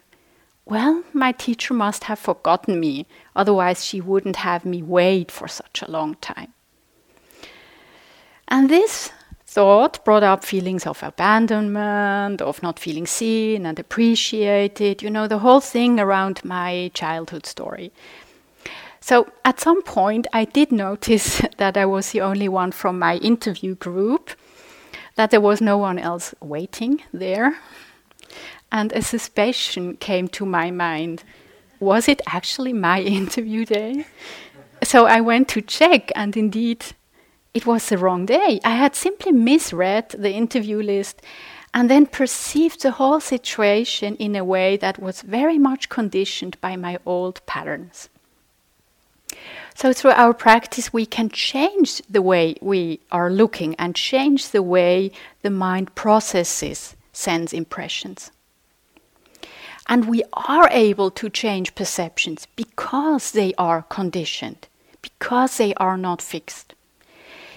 well, 0.70 1.04
my 1.14 1.32
teacher 1.32 1.74
must 1.74 2.04
have 2.06 2.20
forgotten 2.20 2.80
me, 2.80 3.08
otherwise, 3.36 3.84
she 3.84 4.00
wouldn't 4.00 4.36
have 4.36 4.66
me 4.66 4.84
wait 4.84 5.32
for 5.32 5.48
such 5.48 5.82
a 5.82 5.90
long 5.90 6.16
time. 6.16 6.54
And 8.48 8.70
this 8.70 9.12
thought 9.48 10.04
brought 10.06 10.22
up 10.22 10.44
feelings 10.44 10.86
of 10.86 11.02
abandonment, 11.02 12.42
of 12.42 12.62
not 12.62 12.78
feeling 12.78 13.08
seen 13.08 13.66
and 13.66 13.80
appreciated, 13.80 15.02
you 15.02 15.10
know, 15.10 15.28
the 15.28 15.40
whole 15.40 15.60
thing 15.60 16.00
around 16.00 16.46
my 16.46 16.92
childhood 16.94 17.48
story. 17.48 17.92
So 19.02 19.28
at 19.44 19.60
some 19.60 19.82
point, 19.82 20.28
I 20.34 20.46
did 20.46 20.72
notice 20.72 21.42
that 21.58 21.78
I 21.78 21.86
was 21.88 22.12
the 22.12 22.22
only 22.22 22.48
one 22.48 22.72
from 22.72 23.00
my 23.00 23.18
interview 23.18 23.74
group, 23.74 24.32
that 25.16 25.32
there 25.32 25.42
was 25.42 25.62
no 25.62 25.80
one 25.80 25.98
else 25.98 26.36
waiting 26.42 27.02
there 27.12 27.58
and 28.72 28.92
a 28.94 29.02
suspicion 29.02 29.98
came 29.98 30.28
to 30.30 30.46
my 30.46 30.72
mind 30.72 31.24
was 31.80 32.10
it 32.10 32.22
actually 32.28 32.74
my 32.74 33.02
interview 33.20 33.66
day? 33.66 34.06
So 34.84 35.06
I 35.06 35.22
went 35.22 35.48
to 35.50 35.62
check, 35.62 36.12
and 36.16 36.36
indeed, 36.36 36.86
it 37.54 37.66
was 37.66 37.90
the 37.90 37.98
wrong 37.98 38.26
day. 38.26 38.60
I 38.64 38.76
had 38.76 38.96
simply 38.96 39.32
misread 39.32 40.10
the 40.10 40.32
interview 40.32 40.82
list 40.82 41.22
and 41.74 41.90
then 41.90 42.06
perceived 42.06 42.82
the 42.82 42.92
whole 42.92 43.20
situation 43.20 44.16
in 44.16 44.36
a 44.36 44.44
way 44.44 44.78
that 44.78 45.00
was 45.00 45.22
very 45.22 45.58
much 45.58 45.90
conditioned 45.90 46.60
by 46.62 46.76
my 46.76 46.98
old 47.06 47.46
patterns. 47.46 48.10
So, 49.76 49.94
through 49.94 50.12
our 50.12 50.34
practice, 50.34 50.92
we 50.92 51.06
can 51.06 51.30
change 51.30 52.02
the 52.10 52.22
way 52.22 52.56
we 52.62 53.00
are 53.12 53.30
looking 53.30 53.76
and 53.76 53.96
change 53.96 54.50
the 54.50 54.64
way 54.64 55.12
the 55.42 55.52
mind 55.52 55.94
processes 55.96 56.96
sense 57.14 57.54
impressions. 57.54 58.32
And 59.92 60.06
we 60.06 60.24
are 60.34 60.70
able 60.72 61.10
to 61.12 61.30
change 61.30 61.74
perceptions 61.74 62.48
because 62.56 63.32
they 63.32 63.56
are 63.58 63.82
conditioned, 63.82 64.68
because 65.02 65.58
they 65.58 65.74
are 65.74 65.98
not 65.98 66.22
fixed. 66.22 66.76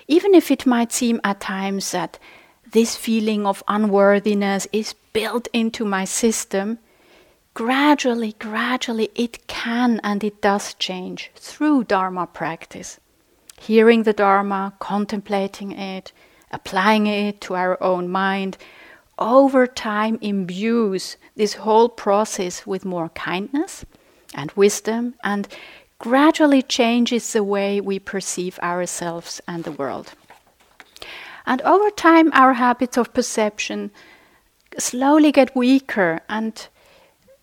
Even 0.09 0.35
if 0.35 0.51
it 0.51 0.67
might 0.67 0.93
seem 0.93 1.21
at 1.25 1.41
times 1.41 1.91
that 1.93 2.19
this 2.73 2.97
feeling 2.97 3.47
of 3.47 3.63
unworthiness 3.69 4.67
is 4.73 4.95
built 5.13 5.47
into 5.53 5.85
my 5.85 6.07
system, 6.07 6.79
gradually, 7.53 8.35
gradually 8.39 9.11
it 9.15 9.47
can 9.47 10.01
and 10.03 10.25
it 10.25 10.41
does 10.41 10.73
change 10.75 11.31
through 11.37 11.85
Dharma 11.85 12.27
practice. 12.27 12.99
Hearing 13.61 14.05
the 14.05 14.15
Dharma, 14.15 14.73
contemplating 14.79 15.73
it, 15.73 16.13
applying 16.51 17.07
it 17.07 17.43
to 17.43 17.55
our 17.55 17.81
own 17.83 18.09
mind, 18.09 18.57
over 19.19 19.67
time 19.67 20.19
imbues 20.21 21.17
this 21.37 21.55
whole 21.55 21.89
process 21.89 22.67
with 22.67 22.85
more 22.85 23.11
kindness 23.11 23.85
and 24.35 24.51
wisdom 24.53 25.15
and 25.23 25.49
gradually 25.99 26.63
changes 26.63 27.33
the 27.33 27.45
way 27.45 27.81
we 27.81 27.99
perceive 27.99 28.59
ourselves 28.61 29.41
and 29.47 29.65
the 29.65 29.73
world. 29.73 30.13
And 31.47 31.61
over 31.63 31.91
time, 31.91 32.31
our 32.33 32.55
habits 32.55 32.97
of 32.97 33.13
perception 33.13 33.91
slowly 34.79 35.33
get 35.33 35.55
weaker, 35.55 36.21
and 36.29 36.67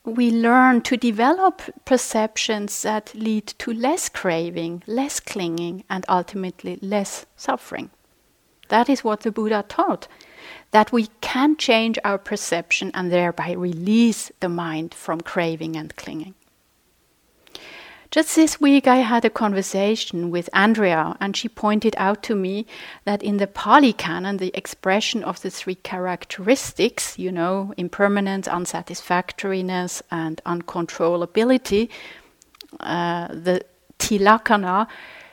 we 0.03 0.31
learn 0.31 0.81
to 0.81 0.97
develop 0.97 1.61
perceptions 1.85 2.81
that 2.81 3.13
lead 3.13 3.47
to 3.59 3.71
less 3.71 4.09
craving, 4.09 4.83
less 4.87 5.19
clinging, 5.19 5.83
and 5.89 6.05
ultimately 6.09 6.79
less 6.81 7.25
suffering. 7.35 7.89
That 8.69 8.89
is 8.89 9.03
what 9.03 9.21
the 9.21 9.31
Buddha 9.31 9.65
taught 9.67 10.07
that 10.71 10.91
we 10.91 11.07
can 11.33 11.55
change 11.57 11.99
our 12.03 12.17
perception 12.17 12.89
and 12.95 13.11
thereby 13.11 13.51
release 13.51 14.31
the 14.39 14.49
mind 14.49 14.95
from 14.95 15.21
craving 15.21 15.75
and 15.75 15.95
clinging. 15.95 16.33
Just 18.09 18.35
this 18.35 18.59
week, 18.59 18.87
I 18.87 18.95
had 18.95 19.23
a 19.23 19.29
conversation 19.29 20.31
with 20.31 20.49
Andrea, 20.53 21.15
and 21.19 21.37
she 21.37 21.47
pointed 21.47 21.93
out 21.99 22.23
to 22.23 22.33
me 22.33 22.65
that 23.05 23.21
in 23.21 23.37
the 23.37 23.45
Pali 23.45 23.93
Canon, 23.93 24.37
the 24.37 24.51
expression 24.57 25.23
of 25.23 25.39
the 25.43 25.51
three 25.51 25.75
characteristics, 25.75 27.19
you 27.19 27.31
know, 27.31 27.75
impermanence, 27.77 28.47
unsatisfactoriness, 28.47 30.01
and 30.09 30.41
uncontrollability, 30.47 31.89
uh, 32.79 33.27
the 33.27 33.63
tilakkhana, 33.99 34.87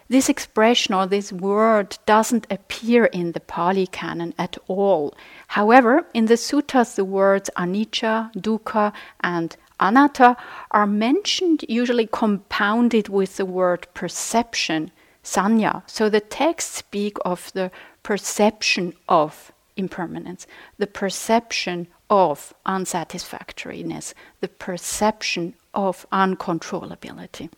this 0.09 0.29
expression 0.29 0.95
or 0.95 1.07
this 1.07 1.33
word 1.33 1.99
doesn't 2.07 2.47
appear 2.51 3.07
in 3.07 3.33
the 3.33 3.41
Pali 3.41 3.87
Canon 3.87 4.35
at 4.39 4.57
all. 4.69 5.15
However, 5.49 6.07
in 6.15 6.27
the 6.27 6.35
suttas, 6.35 6.95
the 6.95 7.05
words 7.05 7.51
anicca, 7.57 8.33
dukkha, 8.35 8.93
and 9.21 9.57
anatta 9.81 10.37
are 10.71 10.87
mentioned, 10.87 11.65
usually 11.69 12.07
compounded 12.07 13.09
with 13.09 13.37
the 13.37 13.45
word 13.45 13.87
perception, 13.95 14.91
sanya. 15.25 15.83
So 15.87 16.09
the 16.09 16.21
texts 16.21 16.77
speak 16.77 17.17
of 17.25 17.53
the 17.53 17.71
perception 18.03 18.95
of 19.09 19.53
impermanence, 19.77 20.47
the 20.79 20.87
perception 20.87 21.89
of 22.09 22.55
unsatisfactoriness, 22.65 24.15
the 24.41 24.49
perception 24.49 25.55
of 25.75 26.07
uncontrollability. 26.13 27.51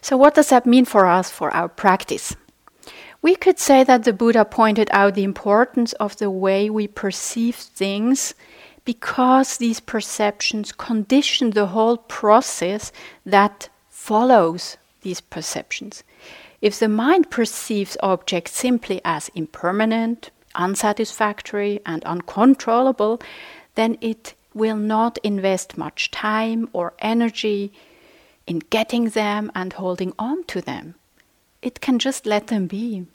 So, 0.00 0.16
what 0.16 0.34
does 0.34 0.48
that 0.48 0.66
mean 0.66 0.84
for 0.84 1.06
us 1.06 1.30
for 1.30 1.50
our 1.50 1.68
practice? 1.68 2.36
We 3.22 3.34
could 3.36 3.58
say 3.58 3.84
that 3.84 4.04
the 4.04 4.14
Buddha 4.14 4.44
pointed 4.44 4.88
out 4.92 5.14
the 5.14 5.24
importance 5.24 5.92
of 5.94 6.16
the 6.16 6.30
way 6.30 6.70
we 6.70 6.86
perceive 6.88 7.54
things 7.54 8.34
because 8.84 9.58
these 9.58 9.78
perceptions 9.78 10.72
condition 10.72 11.50
the 11.50 11.66
whole 11.66 11.98
process 11.98 12.92
that 13.26 13.68
follows 13.88 14.78
these 15.02 15.20
perceptions. 15.20 16.02
If 16.62 16.78
the 16.78 16.88
mind 16.88 17.30
perceives 17.30 17.96
objects 18.02 18.52
simply 18.52 19.00
as 19.04 19.30
impermanent, 19.34 20.30
unsatisfactory, 20.54 21.80
and 21.84 22.02
uncontrollable, 22.04 23.20
then 23.74 23.98
it 24.00 24.34
will 24.54 24.76
not 24.76 25.18
invest 25.22 25.78
much 25.78 26.10
time 26.10 26.68
or 26.72 26.94
energy 26.98 27.72
in 28.46 28.60
getting 28.70 29.10
them 29.10 29.50
and 29.54 29.72
holding 29.72 30.12
on 30.18 30.44
to 30.44 30.60
them. 30.60 30.94
It 31.62 31.80
can 31.80 31.98
just 31.98 32.26
let 32.26 32.48
them 32.48 32.66
be. 32.66 33.06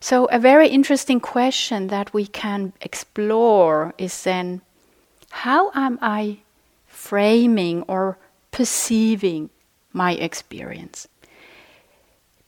So, 0.00 0.26
a 0.26 0.38
very 0.38 0.68
interesting 0.68 1.20
question 1.20 1.88
that 1.88 2.12
we 2.12 2.26
can 2.26 2.72
explore 2.80 3.94
is 3.98 4.22
then 4.22 4.60
how 5.30 5.70
am 5.74 5.98
I 6.00 6.38
framing 6.86 7.82
or 7.88 8.18
perceiving 8.50 9.50
my 9.92 10.12
experience? 10.12 11.08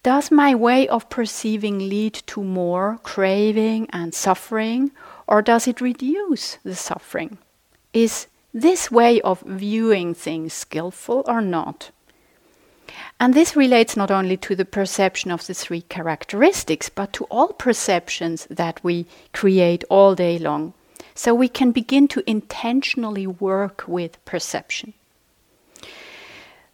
Does 0.03 0.31
my 0.31 0.55
way 0.55 0.89
of 0.89 1.11
perceiving 1.11 1.89
lead 1.89 2.15
to 2.29 2.43
more 2.43 2.99
craving 3.03 3.89
and 3.93 4.15
suffering, 4.15 4.93
or 5.27 5.43
does 5.43 5.67
it 5.67 5.81
reduce 5.81 6.59
the 6.63 6.77
suffering? 6.77 7.39
Is 7.93 8.27
this 8.61 8.91
way 8.91 9.21
of 9.21 9.41
viewing 9.43 10.15
things 10.15 10.53
skillful 10.53 11.23
or 11.27 11.41
not? 11.41 11.91
And 13.21 13.35
this 13.35 13.57
relates 13.57 13.97
not 13.97 14.11
only 14.11 14.37
to 14.39 14.55
the 14.55 14.65
perception 14.65 15.31
of 15.31 15.47
the 15.47 15.55
three 15.55 15.83
characteristics, 15.83 16.89
but 16.89 17.13
to 17.15 17.25
all 17.25 17.53
perceptions 17.53 18.47
that 18.51 18.83
we 18.83 19.07
create 19.33 19.85
all 19.89 20.15
day 20.15 20.39
long. 20.39 20.75
So 21.15 21.35
we 21.35 21.49
can 21.49 21.73
begin 21.73 22.09
to 22.09 22.29
intentionally 22.31 23.27
work 23.27 23.85
with 23.87 24.25
perception. 24.25 24.95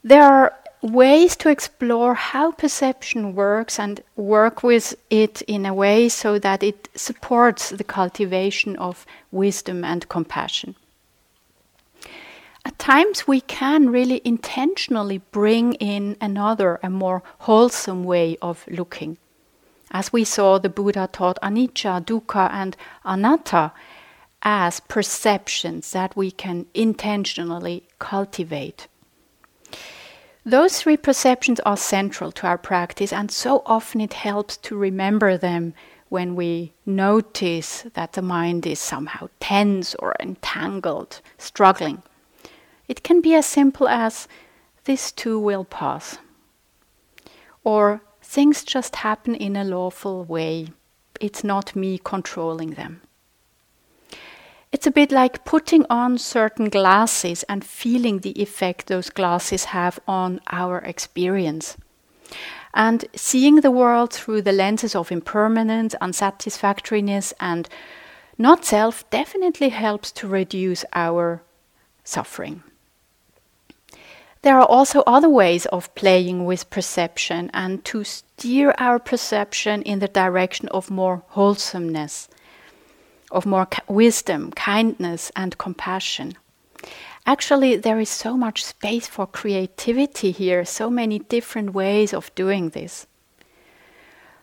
There 0.03 0.23
are 0.23 0.55
ways 0.83 1.35
to 1.37 1.49
explore 1.49 2.14
how 2.14 2.53
perception 2.53 3.35
works 3.35 3.79
and 3.79 4.03
work 4.16 4.62
with 4.62 4.94
it 5.09 5.40
in 5.42 5.64
a 5.64 5.73
way 5.73 6.11
so 6.11 6.38
that 6.38 6.62
it 6.62 6.88
supports 6.94 7.70
the 7.70 7.85
cultivation 7.85 8.77
of 8.77 9.07
wisdom 9.33 9.83
and 9.83 10.07
compassion 10.11 10.75
at 12.64 12.79
times 12.79 13.27
we 13.27 13.40
can 13.40 13.90
really 13.90 14.22
intentionally 14.24 15.18
bring 15.31 15.74
in 15.74 16.16
another, 16.20 16.81
a 16.83 16.88
more 16.88 17.22
wholesome 17.40 18.05
way 18.05 18.37
of 18.40 18.64
looking. 18.68 19.18
As 19.90 20.12
we 20.12 20.24
saw, 20.24 20.59
the 20.59 20.68
Buddha 20.68 21.09
taught 21.12 21.38
anicca, 21.42 22.05
dukkha, 22.05 22.50
and 22.50 22.77
anatta 23.05 23.72
as 24.42 24.81
perceptions 24.81 25.92
that 25.92 26.16
we 26.16 26.31
can 26.31 26.66
intentionally 26.74 27.85
cultivate. 27.98 28.88
Those 30.44 30.81
three 30.81 30.98
perceptions 30.98 31.61
are 31.61 31.77
central 31.77 32.33
to 32.33 32.46
our 32.46 32.59
practice, 32.59 33.12
and 33.12 33.31
so 33.31 33.62
often 33.64 34.00
it 34.00 34.12
helps 34.12 34.57
to 34.59 34.77
remember 34.77 35.38
them 35.38 35.74
when 36.11 36.35
we 36.35 36.72
notice 36.85 37.87
that 37.94 38.12
the 38.12 38.22
mind 38.22 38.66
is 38.66 38.79
somehow 38.79 39.29
tense 39.40 39.94
or 39.96 40.14
entangled, 40.20 41.20
struggling. 41.38 42.03
It 42.88 43.03
can 43.03 43.20
be 43.20 43.35
as 43.35 43.47
simple 43.47 43.88
as 43.88 44.29
this 44.85 45.12
too 45.12 45.38
will 45.38 45.64
pass. 45.64 46.18
Or 47.62 48.03
things 48.23 48.64
just 48.64 48.97
happen 48.97 49.35
in 49.35 49.57
a 49.57 49.64
lawful 49.64 50.25
way. 50.25 50.68
It's 51.20 51.44
not 51.44 51.75
me 51.75 51.99
controlling 52.03 52.73
them. 52.73 53.01
It's 54.73 54.87
a 54.87 54.90
bit 54.90 55.12
like 55.12 55.44
putting 55.44 55.87
on 55.88 56.18
certain 56.18 56.68
glasses 56.68 57.44
and 57.44 57.64
feeling 57.64 58.18
the 58.18 58.38
effect 58.42 58.88
those 58.88 59.09
glasses 59.09 59.66
have 59.66 60.01
on 60.09 60.40
our 60.51 60.79
experience. 60.79 61.77
And 62.75 63.05
seeing 63.14 63.61
the 63.61 63.70
world 63.70 64.12
through 64.12 64.42
the 64.42 64.53
lenses 64.53 64.97
of 64.97 65.12
impermanence, 65.12 65.94
unsatisfactoriness, 66.01 67.33
and 67.38 67.68
not 68.37 68.64
self 68.64 69.09
definitely 69.11 69.68
helps 69.68 70.11
to 70.11 70.27
reduce 70.27 70.85
our 70.92 71.42
suffering. 72.03 72.64
There 74.44 74.61
are 74.61 74.66
also 74.66 75.02
other 75.07 75.30
ways 75.30 75.64
of 75.64 75.94
playing 75.94 76.44
with 76.44 76.68
perception 76.68 77.50
and 77.54 77.83
to 77.87 78.04
steer 78.04 78.74
our 78.76 78.98
perception 78.98 79.80
in 79.80 80.00
the 80.00 80.07
direction 80.07 80.68
of 80.68 80.90
more 80.90 81.22
wholesomeness, 81.28 82.28
of 83.30 83.46
more 83.46 83.66
wisdom, 83.88 84.50
kindness, 84.50 85.33
and 85.35 85.57
compassion. 85.57 86.35
Actually, 87.24 87.76
there 87.76 87.98
is 87.98 88.11
so 88.11 88.37
much 88.37 88.62
space 88.62 89.07
for 89.07 89.26
creativity 89.26 90.30
here, 90.30 90.66
so 90.66 90.90
many 90.90 91.20
different 91.20 91.72
ways 91.72 92.12
of 92.12 92.35
doing 92.35 92.68
this. 92.68 93.07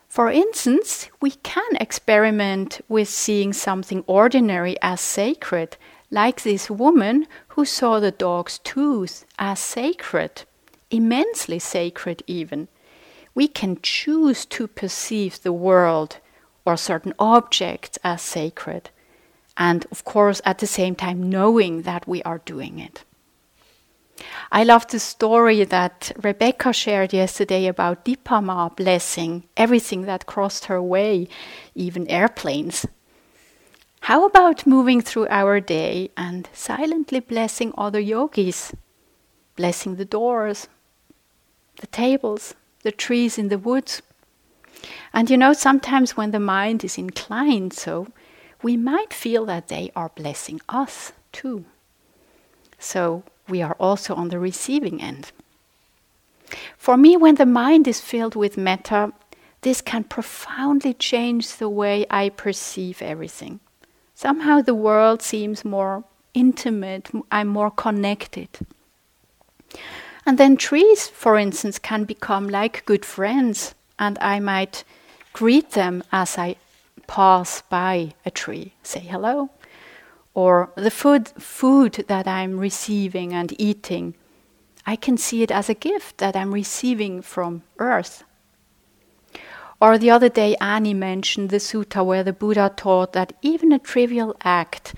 For 0.08 0.32
instance, 0.32 1.10
we 1.22 1.30
can 1.44 1.76
experiment 1.76 2.82
with 2.90 3.08
seeing 3.08 3.54
something 3.54 4.04
ordinary 4.08 4.78
as 4.82 5.00
sacred 5.00 5.78
like 6.10 6.42
this 6.42 6.72
woman 6.72 7.28
who 7.52 7.66
saw 7.66 8.00
the 8.00 8.12
dog's 8.12 8.60
tooth 8.60 9.26
as 9.38 9.60
sacred, 9.60 10.44
immensely 10.90 11.60
sacred 11.60 12.24
even. 12.26 12.68
We 13.36 13.48
can 13.48 13.78
choose 13.82 14.46
to 14.48 14.68
perceive 14.68 15.42
the 15.42 15.52
world 15.52 16.18
or 16.66 16.78
certain 16.78 17.14
objects 17.20 17.98
as 18.04 18.22
sacred, 18.22 18.90
and 19.58 19.86
of 19.92 20.06
course, 20.06 20.42
at 20.46 20.60
the 20.60 20.68
same 20.68 20.96
time, 20.96 21.30
knowing 21.30 21.82
that 21.82 22.08
we 22.08 22.24
are 22.24 22.40
doing 22.40 22.80
it. 22.80 23.04
I 24.52 24.64
love 24.64 24.88
the 24.88 25.00
story 25.00 25.64
that 25.66 26.12
Rebecca 26.22 26.72
shared 26.72 27.12
yesterday 27.12 27.68
about 27.68 28.06
Dipama 28.06 28.76
blessing 28.76 29.44
everything 29.58 30.04
that 30.04 30.26
crossed 30.26 30.66
her 30.66 30.82
way, 30.82 31.28
even 31.76 32.08
airplanes. 32.08 32.86
How 34.06 34.26
about 34.26 34.66
moving 34.66 35.00
through 35.00 35.28
our 35.30 35.60
day 35.60 36.10
and 36.18 36.50
silently 36.54 37.20
blessing 37.20 37.72
other 37.78 38.00
yogis, 38.00 38.74
blessing 39.56 39.98
the 39.98 40.06
doors, 40.06 40.68
the 41.80 41.86
tables, 41.86 42.56
the 42.82 42.92
trees 42.92 43.38
in 43.38 43.50
the 43.50 43.60
woods? 43.60 44.02
And 45.14 45.30
you 45.30 45.38
know, 45.38 45.54
sometimes 45.54 46.18
when 46.18 46.32
the 46.32 46.40
mind 46.40 46.84
is 46.84 46.98
inclined 46.98 47.74
so, 47.74 48.08
we 48.64 48.76
might 48.76 49.14
feel 49.14 49.46
that 49.46 49.68
they 49.68 49.92
are 49.96 50.10
blessing 50.10 50.62
us 50.68 51.14
too. 51.32 51.66
So 52.80 53.22
we 53.48 53.62
are 53.62 53.76
also 53.80 54.16
on 54.16 54.30
the 54.30 54.40
receiving 54.40 55.00
end. 55.00 55.32
For 56.76 56.98
me, 56.98 57.16
when 57.18 57.36
the 57.36 57.46
mind 57.46 57.88
is 57.88 58.02
filled 58.02 58.36
with 58.36 58.58
metta, 58.58 59.14
this 59.62 59.80
can 59.80 60.06
profoundly 60.06 60.96
change 60.96 61.58
the 61.58 61.70
way 61.70 62.08
I 62.10 62.30
perceive 62.30 63.04
everything 63.04 63.60
somehow 64.22 64.62
the 64.62 64.76
world 64.76 65.20
seems 65.24 65.66
more 65.66 66.04
intimate, 66.36 67.10
I'm 67.32 67.48
more 67.48 67.72
connected. 67.72 68.50
And 70.28 70.38
then 70.38 70.58
trees, 70.58 71.08
for 71.08 71.38
instance, 71.38 71.80
can 71.80 72.04
become 72.04 72.48
like 72.48 72.86
good 72.86 73.04
friends, 73.04 73.74
and 73.98 74.20
I 74.22 74.40
might 74.40 74.84
greet 75.34 75.72
them 75.72 76.04
as 76.12 76.38
I 76.38 76.58
pass 77.08 77.64
by 77.64 78.14
a 78.24 78.30
tree, 78.30 78.74
say 78.84 79.00
hello. 79.00 79.50
Or 80.36 80.72
the 80.76 80.92
food, 80.92 81.30
food 81.30 82.06
that 82.08 82.28
I'm 82.28 82.60
receiving 82.60 83.34
and 83.34 83.60
eating, 83.60 84.14
I 84.86 84.98
can 84.98 85.18
see 85.18 85.42
it 85.42 85.52
as 85.52 85.68
a 85.68 85.74
gift 85.74 86.20
that 86.20 86.36
I'm 86.36 86.54
receiving 86.54 87.24
from 87.24 87.64
earth. 87.80 88.24
Or 89.82 89.98
the 89.98 90.12
other 90.12 90.30
day, 90.30 90.56
Annie 90.62 90.94
mentioned 90.94 91.50
the 91.50 91.58
sutta 91.58 92.06
where 92.06 92.24
the 92.24 92.34
Buddha 92.34 92.72
taught 92.76 93.14
that 93.14 93.34
even 93.42 93.72
a 93.72 93.80
trivial 93.80 94.36
act, 94.44 94.94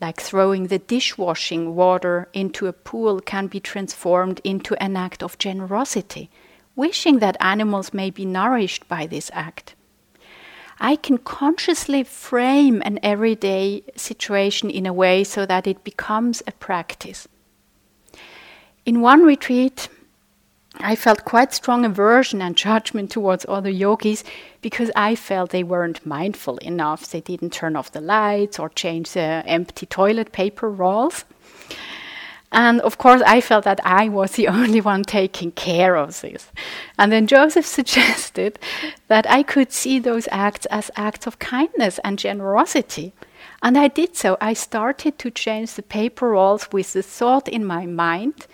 like 0.00 0.22
throwing 0.22 0.68
the 0.68 0.78
dishwashing 0.78 1.74
water 1.74 2.28
into 2.32 2.66
a 2.66 2.72
pool, 2.72 3.20
can 3.20 3.46
be 3.48 3.60
transformed 3.60 4.40
into 4.42 4.74
an 4.82 4.96
act 4.96 5.22
of 5.22 5.36
generosity, 5.36 6.30
wishing 6.74 7.18
that 7.18 7.36
animals 7.40 7.92
may 7.92 8.08
be 8.08 8.24
nourished 8.24 8.88
by 8.88 9.06
this 9.06 9.30
act. 9.34 9.74
I 10.80 10.96
can 10.96 11.18
consciously 11.18 12.02
frame 12.02 12.80
an 12.86 12.98
everyday 13.02 13.84
situation 13.96 14.70
in 14.70 14.86
a 14.86 14.94
way 14.94 15.24
so 15.24 15.44
that 15.44 15.66
it 15.66 15.84
becomes 15.84 16.42
a 16.46 16.52
practice. 16.52 17.28
In 18.86 19.02
one 19.02 19.24
retreat, 19.24 19.90
I 20.82 20.96
felt 20.96 21.24
quite 21.24 21.52
strong 21.52 21.84
aversion 21.84 22.42
and 22.42 22.56
judgment 22.56 23.10
towards 23.10 23.46
other 23.48 23.70
yogis 23.70 24.24
because 24.60 24.90
I 24.96 25.14
felt 25.14 25.50
they 25.50 25.62
weren't 25.62 26.04
mindful 26.04 26.58
enough. 26.58 27.10
They 27.10 27.20
didn't 27.20 27.52
turn 27.52 27.76
off 27.76 27.92
the 27.92 28.00
lights 28.00 28.58
or 28.58 28.68
change 28.68 29.12
the 29.12 29.42
empty 29.46 29.86
toilet 29.86 30.32
paper 30.32 30.68
rolls. 30.68 31.24
And 32.50 32.80
of 32.82 32.98
course, 32.98 33.22
I 33.26 33.40
felt 33.40 33.64
that 33.64 33.80
I 33.84 34.08
was 34.08 34.32
the 34.32 34.48
only 34.58 34.80
one 34.80 35.04
taking 35.04 35.52
care 35.52 35.96
of 35.96 36.20
this. 36.20 36.50
And 36.98 37.10
then 37.10 37.26
Joseph 37.26 37.66
suggested 37.78 38.58
that 39.08 39.28
I 39.30 39.42
could 39.42 39.72
see 39.72 39.98
those 39.98 40.28
acts 40.30 40.66
as 40.66 40.90
acts 40.96 41.26
of 41.26 41.38
kindness 41.38 41.98
and 42.04 42.18
generosity. 42.18 43.12
And 43.62 43.78
I 43.78 43.88
did 43.88 44.16
so. 44.16 44.36
I 44.40 44.52
started 44.52 45.18
to 45.20 45.30
change 45.30 45.74
the 45.74 45.82
paper 45.82 46.30
rolls 46.30 46.68
with 46.72 46.92
the 46.92 47.02
thought 47.02 47.48
in 47.48 47.64
my 47.64 47.86
mind 47.86 48.46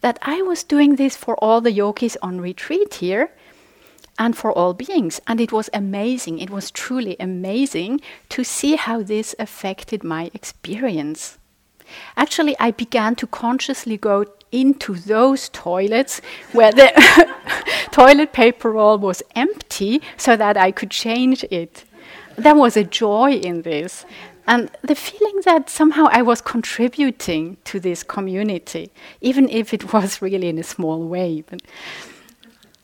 that 0.00 0.18
I 0.22 0.42
was 0.42 0.64
doing 0.64 0.96
this 0.96 1.16
for 1.16 1.36
all 1.36 1.60
the 1.60 1.72
yogis 1.72 2.16
on 2.22 2.40
retreat 2.40 2.94
here 2.94 3.30
and 4.18 4.36
for 4.36 4.52
all 4.52 4.74
beings. 4.74 5.20
And 5.26 5.40
it 5.40 5.52
was 5.52 5.70
amazing. 5.72 6.38
It 6.38 6.50
was 6.50 6.70
truly 6.70 7.16
amazing 7.20 8.00
to 8.30 8.44
see 8.44 8.76
how 8.76 9.02
this 9.02 9.34
affected 9.38 10.04
my 10.04 10.30
experience. 10.34 11.38
Actually, 12.16 12.56
I 12.58 12.72
began 12.72 13.14
to 13.16 13.26
consciously 13.26 13.96
go 13.96 14.24
into 14.52 14.94
those 14.94 15.48
toilets 15.50 16.20
where 16.52 16.72
the 16.72 16.92
toilet 17.90 18.32
paper 18.32 18.72
roll 18.72 18.98
was 18.98 19.22
empty 19.34 20.02
so 20.16 20.36
that 20.36 20.56
I 20.56 20.70
could 20.72 20.90
change 20.90 21.44
it. 21.44 21.84
There 22.36 22.54
was 22.54 22.76
a 22.76 22.84
joy 22.84 23.32
in 23.32 23.62
this. 23.62 24.04
And 24.46 24.70
the 24.82 24.94
feeling 24.94 25.40
that 25.44 25.68
somehow 25.68 26.06
I 26.10 26.22
was 26.22 26.40
contributing 26.40 27.56
to 27.64 27.80
this 27.80 28.02
community, 28.02 28.92
even 29.20 29.48
if 29.48 29.74
it 29.74 29.92
was 29.92 30.22
really 30.22 30.48
in 30.48 30.58
a 30.58 30.62
small 30.62 31.04
way. 31.04 31.42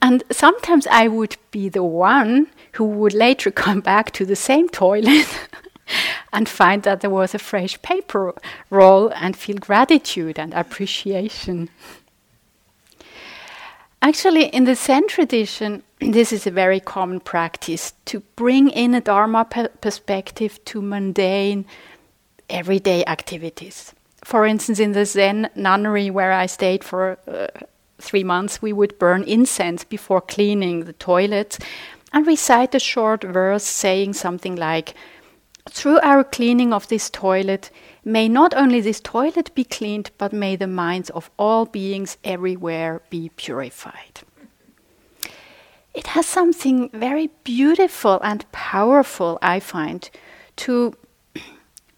And 0.00 0.24
sometimes 0.32 0.88
I 0.88 1.06
would 1.06 1.36
be 1.52 1.68
the 1.68 1.84
one 1.84 2.48
who 2.72 2.84
would 2.84 3.14
later 3.14 3.50
come 3.64 3.80
back 3.80 4.10
to 4.12 4.26
the 4.26 4.36
same 4.36 4.68
toilet 4.68 5.28
and 6.32 6.48
find 6.48 6.82
that 6.82 7.00
there 7.00 7.10
was 7.10 7.34
a 7.34 7.38
fresh 7.38 7.80
paper 7.82 8.34
roll 8.70 9.12
and 9.14 9.36
feel 9.36 9.56
gratitude 9.56 10.38
and 10.38 10.52
appreciation. 10.54 11.68
Actually, 14.00 14.46
in 14.46 14.64
the 14.64 14.74
Zen 14.74 15.06
tradition, 15.06 15.84
this 16.10 16.32
is 16.32 16.46
a 16.46 16.50
very 16.50 16.80
common 16.80 17.20
practice 17.20 17.92
to 18.06 18.20
bring 18.36 18.70
in 18.70 18.94
a 18.94 19.00
Dharma 19.00 19.44
pe- 19.44 19.68
perspective 19.80 20.64
to 20.64 20.82
mundane, 20.82 21.64
everyday 22.50 23.04
activities. 23.04 23.94
For 24.24 24.46
instance, 24.46 24.80
in 24.80 24.92
the 24.92 25.04
Zen 25.04 25.50
nunnery 25.54 26.10
where 26.10 26.32
I 26.32 26.46
stayed 26.46 26.82
for 26.82 27.18
uh, 27.28 27.46
three 27.98 28.24
months, 28.24 28.60
we 28.60 28.72
would 28.72 28.98
burn 28.98 29.22
incense 29.24 29.84
before 29.84 30.20
cleaning 30.20 30.84
the 30.84 30.92
toilets 30.94 31.58
and 32.12 32.26
recite 32.26 32.74
a 32.74 32.80
short 32.80 33.22
verse 33.22 33.64
saying 33.64 34.14
something 34.14 34.56
like, 34.56 34.94
Through 35.68 36.00
our 36.00 36.24
cleaning 36.24 36.72
of 36.72 36.88
this 36.88 37.10
toilet, 37.10 37.70
may 38.04 38.28
not 38.28 38.54
only 38.54 38.80
this 38.80 39.00
toilet 39.00 39.54
be 39.54 39.64
cleaned, 39.64 40.10
but 40.18 40.32
may 40.32 40.56
the 40.56 40.66
minds 40.66 41.10
of 41.10 41.30
all 41.38 41.64
beings 41.64 42.16
everywhere 42.24 43.02
be 43.10 43.30
purified. 43.36 44.22
It 45.94 46.06
has 46.08 46.26
something 46.26 46.88
very 46.90 47.30
beautiful 47.44 48.18
and 48.22 48.50
powerful, 48.52 49.38
I 49.42 49.60
find, 49.60 50.08
to 50.56 50.94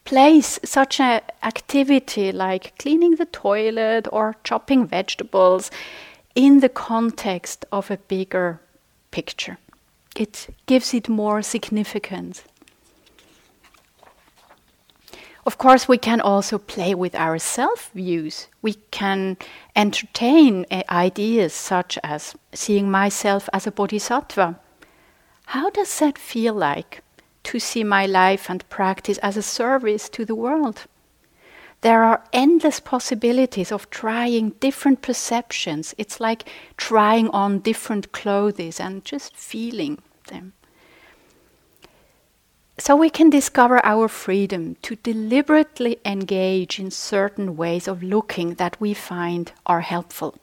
place 0.04 0.58
such 0.64 1.00
an 1.00 1.22
activity 1.42 2.32
like 2.32 2.76
cleaning 2.78 3.16
the 3.16 3.26
toilet 3.26 4.08
or 4.12 4.36
chopping 4.44 4.86
vegetables 4.86 5.70
in 6.34 6.60
the 6.60 6.68
context 6.68 7.64
of 7.70 7.90
a 7.90 7.96
bigger 7.96 8.60
picture. 9.10 9.58
It 10.16 10.48
gives 10.66 10.92
it 10.92 11.08
more 11.08 11.42
significance. 11.42 12.42
Of 15.46 15.58
course, 15.58 15.86
we 15.86 15.98
can 15.98 16.20
also 16.20 16.58
play 16.58 16.94
with 16.94 17.14
our 17.14 17.38
self 17.38 17.90
views. 17.94 18.48
We 18.62 18.74
can 18.90 19.36
entertain 19.76 20.64
uh, 20.70 20.82
ideas 20.88 21.52
such 21.52 21.98
as 22.02 22.34
seeing 22.52 22.90
myself 22.90 23.48
as 23.52 23.66
a 23.66 23.72
bodhisattva. 23.72 24.58
How 25.46 25.70
does 25.70 25.98
that 25.98 26.18
feel 26.18 26.54
like? 26.54 27.02
to 27.44 27.60
see 27.60 27.84
my 27.84 28.06
life 28.06 28.50
and 28.50 28.68
practice 28.68 29.18
as 29.18 29.36
a 29.36 29.42
service 29.42 30.08
to 30.08 30.24
the 30.24 30.34
world. 30.34 30.86
There 31.82 32.02
are 32.02 32.24
endless 32.32 32.80
possibilities 32.80 33.70
of 33.70 33.90
trying 33.90 34.50
different 34.60 35.02
perceptions. 35.02 35.94
It's 35.98 36.18
like 36.18 36.48
trying 36.78 37.28
on 37.28 37.58
different 37.58 38.10
clothes 38.12 38.80
and 38.80 39.04
just 39.04 39.36
feeling 39.36 40.02
them. 40.28 40.54
So 42.78 42.96
we 42.96 43.08
can 43.10 43.30
discover 43.30 43.84
our 43.84 44.08
freedom 44.08 44.76
to 44.82 44.96
deliberately 44.96 45.98
engage 46.04 46.80
in 46.80 46.90
certain 46.90 47.56
ways 47.56 47.86
of 47.86 48.02
looking 48.02 48.54
that 48.54 48.80
we 48.80 48.94
find 48.94 49.52
are 49.64 49.82
helpful 49.82 50.36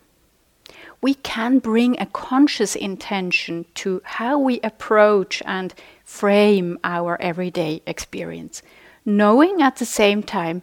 we 1.02 1.16
can 1.16 1.58
bring 1.60 2.00
a 2.00 2.06
conscious 2.06 2.76
intention 2.76 3.66
to 3.74 4.02
how 4.06 4.38
we 4.38 4.60
approach 4.62 5.42
and 5.46 5.74
frame 6.06 6.78
our 6.84 7.20
everyday 7.20 7.82
experience, 7.88 8.62
knowing 9.04 9.62
at 9.62 9.78
the 9.78 9.86
same 9.86 10.22
time 10.22 10.62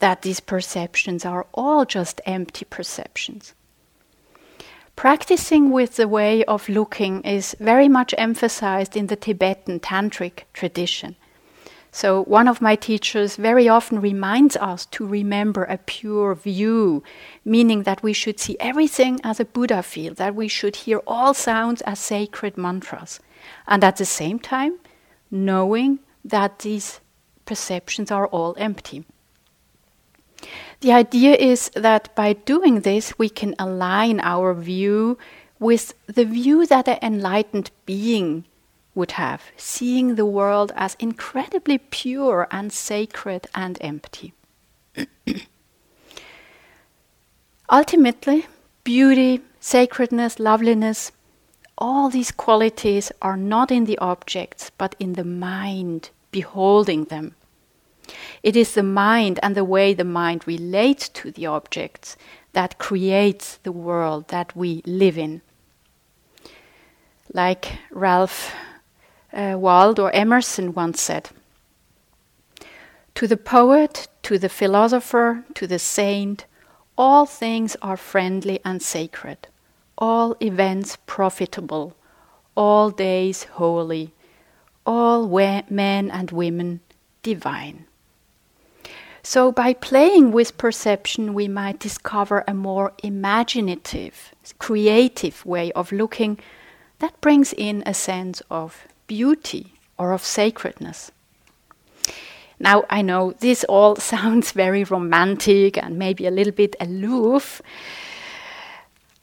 that 0.00 0.22
these 0.22 0.40
perceptions 0.40 1.24
are 1.24 1.46
all 1.54 1.84
just 1.84 2.20
empty 2.26 2.64
perceptions. 2.64 3.54
Practicing 4.96 5.72
with 5.72 5.96
the 5.96 6.08
way 6.08 6.42
of 6.44 6.70
looking 6.70 7.20
is 7.20 7.54
very 7.60 7.86
much 7.86 8.14
emphasized 8.16 8.96
in 8.96 9.08
the 9.08 9.14
Tibetan 9.14 9.78
Tantric 9.78 10.44
tradition. 10.54 11.16
So, 11.92 12.24
one 12.24 12.48
of 12.48 12.62
my 12.62 12.76
teachers 12.76 13.36
very 13.36 13.68
often 13.68 14.00
reminds 14.00 14.56
us 14.56 14.86
to 14.86 15.06
remember 15.06 15.64
a 15.64 15.76
pure 15.76 16.34
view, 16.34 17.02
meaning 17.44 17.82
that 17.82 18.02
we 18.02 18.14
should 18.14 18.40
see 18.40 18.56
everything 18.58 19.20
as 19.22 19.38
a 19.38 19.44
Buddha 19.44 19.82
field, 19.82 20.16
that 20.16 20.34
we 20.34 20.48
should 20.48 20.76
hear 20.76 21.02
all 21.06 21.34
sounds 21.34 21.82
as 21.82 21.98
sacred 21.98 22.56
mantras, 22.56 23.20
and 23.66 23.84
at 23.84 23.96
the 23.96 24.06
same 24.06 24.38
time, 24.38 24.78
knowing 25.30 25.98
that 26.24 26.60
these 26.60 27.00
perceptions 27.44 28.10
are 28.10 28.26
all 28.28 28.54
empty. 28.58 29.04
The 30.80 30.92
idea 30.92 31.34
is 31.34 31.70
that 31.74 32.14
by 32.14 32.34
doing 32.34 32.80
this, 32.80 33.18
we 33.18 33.28
can 33.28 33.54
align 33.58 34.20
our 34.20 34.54
view 34.54 35.18
with 35.58 35.94
the 36.06 36.24
view 36.24 36.66
that 36.66 36.88
an 36.88 36.98
enlightened 37.02 37.70
being 37.86 38.44
would 38.94 39.12
have, 39.12 39.42
seeing 39.56 40.14
the 40.14 40.26
world 40.26 40.72
as 40.74 40.96
incredibly 40.98 41.78
pure 41.78 42.48
and 42.50 42.72
sacred 42.72 43.46
and 43.54 43.78
empty. 43.80 44.32
Ultimately, 47.70 48.46
beauty, 48.84 49.42
sacredness, 49.60 50.38
loveliness, 50.38 51.12
all 51.78 52.08
these 52.08 52.30
qualities 52.32 53.12
are 53.20 53.36
not 53.36 53.70
in 53.70 53.84
the 53.84 53.98
objects, 53.98 54.70
but 54.78 54.96
in 54.98 55.12
the 55.12 55.24
mind 55.24 56.10
beholding 56.30 57.04
them. 57.04 57.34
It 58.46 58.54
is 58.54 58.74
the 58.74 58.84
mind 58.84 59.40
and 59.42 59.56
the 59.56 59.64
way 59.64 59.92
the 59.92 60.04
mind 60.04 60.46
relates 60.46 61.08
to 61.08 61.32
the 61.32 61.46
objects 61.46 62.16
that 62.52 62.78
creates 62.78 63.56
the 63.64 63.72
world 63.72 64.28
that 64.28 64.54
we 64.54 64.82
live 64.86 65.18
in. 65.18 65.42
Like 67.34 67.80
Ralph 67.90 68.54
uh, 69.32 69.56
Waldo 69.58 70.06
Emerson 70.06 70.74
once 70.74 71.00
said 71.02 71.30
To 73.16 73.26
the 73.26 73.36
poet, 73.36 74.06
to 74.22 74.38
the 74.38 74.48
philosopher, 74.48 75.42
to 75.54 75.66
the 75.66 75.80
saint, 75.80 76.46
all 76.96 77.26
things 77.26 77.76
are 77.82 77.96
friendly 77.96 78.60
and 78.64 78.80
sacred, 78.80 79.48
all 79.98 80.36
events 80.40 80.98
profitable, 81.06 81.96
all 82.56 82.90
days 82.90 83.42
holy, 83.58 84.12
all 84.86 85.26
we- 85.26 85.64
men 85.68 86.12
and 86.12 86.30
women 86.30 86.78
divine. 87.24 87.85
So, 89.28 89.50
by 89.50 89.72
playing 89.72 90.30
with 90.30 90.56
perception, 90.56 91.34
we 91.34 91.48
might 91.48 91.80
discover 91.80 92.44
a 92.46 92.54
more 92.54 92.92
imaginative, 93.02 94.32
creative 94.60 95.44
way 95.44 95.72
of 95.72 95.90
looking 95.90 96.38
that 97.00 97.20
brings 97.20 97.52
in 97.52 97.82
a 97.84 97.92
sense 97.92 98.40
of 98.52 98.86
beauty 99.08 99.72
or 99.98 100.12
of 100.12 100.24
sacredness. 100.24 101.10
Now, 102.60 102.84
I 102.88 103.02
know 103.02 103.32
this 103.40 103.64
all 103.64 103.96
sounds 104.14 104.52
very 104.52 104.84
romantic 104.84 105.76
and 105.76 105.98
maybe 105.98 106.24
a 106.28 106.30
little 106.30 106.54
bit 106.54 106.76
aloof, 106.78 107.60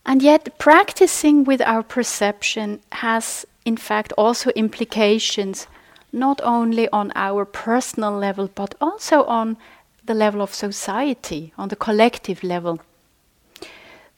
and 0.05 0.21
yet 0.21 0.59
practicing 0.59 1.45
with 1.45 1.61
our 1.61 1.81
perception 1.81 2.81
has, 2.91 3.45
in 3.63 3.77
fact, 3.77 4.11
also 4.17 4.49
implications 4.49 5.65
not 6.13 6.39
only 6.43 6.87
on 6.89 7.11
our 7.15 7.43
personal 7.43 8.11
level 8.11 8.47
but 8.53 8.75
also 8.79 9.23
on 9.23 9.57
the 10.05 10.13
level 10.13 10.41
of 10.41 10.53
society, 10.53 11.53
on 11.57 11.69
the 11.69 11.75
collective 11.75 12.43
level. 12.43 12.79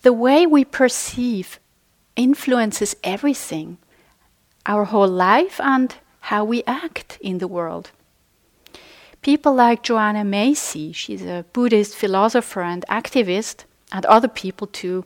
The 0.02 0.14
way 0.14 0.46
we 0.46 0.66
perceive 0.66 1.60
influences 2.16 2.96
everything 3.04 3.78
our 4.66 4.86
whole 4.86 5.08
life 5.08 5.60
and 5.60 5.96
how 6.22 6.44
we 6.44 6.64
act 6.66 7.18
in 7.22 7.38
the 7.38 7.48
world. 7.48 7.92
People 9.22 9.54
like 9.54 9.84
Joanna 9.84 10.24
Macy, 10.24 10.92
she's 10.92 11.24
a 11.24 11.46
Buddhist 11.54 11.96
philosopher 11.96 12.62
and 12.62 12.86
activist, 12.90 13.66
and 13.92 14.06
other 14.06 14.28
people 14.28 14.68
too, 14.68 15.06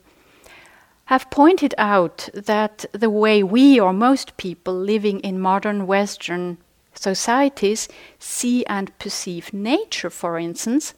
have 1.06 1.32
pointed 1.32 1.74
out 1.78 2.30
that 2.34 2.86
the 2.92 3.10
way 3.10 3.42
we 3.44 3.80
or 3.80 3.92
most 3.92 4.38
people 4.38 4.74
living 4.74 5.20
in 5.22 5.40
modern 5.40 5.88
Western 5.88 6.58
societies 6.94 7.88
see 8.18 8.66
and 8.66 8.98
perceive 9.00 9.54
nature, 9.54 10.10
for 10.10 10.38
instance, 10.38 10.94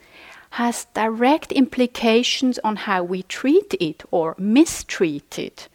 has 0.51 0.85
direct 0.93 1.51
implications 1.51 2.59
on 2.59 2.75
how 2.75 3.03
we 3.03 3.23
treat 3.23 3.73
it 3.79 4.03
or 4.11 4.35
mistreat 4.37 5.39
it, 5.39 5.69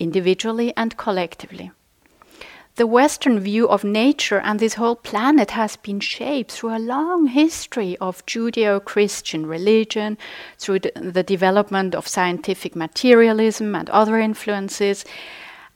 individually 0.00 0.72
and 0.76 0.96
collectively. 0.96 1.70
The 2.76 2.86
Western 2.86 3.40
view 3.40 3.66
of 3.70 3.84
nature 3.84 4.38
and 4.38 4.60
this 4.60 4.74
whole 4.74 4.96
planet 4.96 5.52
has 5.52 5.76
been 5.76 5.98
shaped 5.98 6.52
through 6.52 6.76
a 6.76 6.78
long 6.78 7.28
history 7.28 7.96
of 8.02 8.26
Judeo 8.26 8.84
Christian 8.84 9.46
religion, 9.46 10.18
through 10.58 10.80
the, 10.80 10.92
the 10.94 11.22
development 11.22 11.94
of 11.94 12.06
scientific 12.06 12.76
materialism 12.76 13.74
and 13.74 13.88
other 13.88 14.18
influences. 14.18 15.06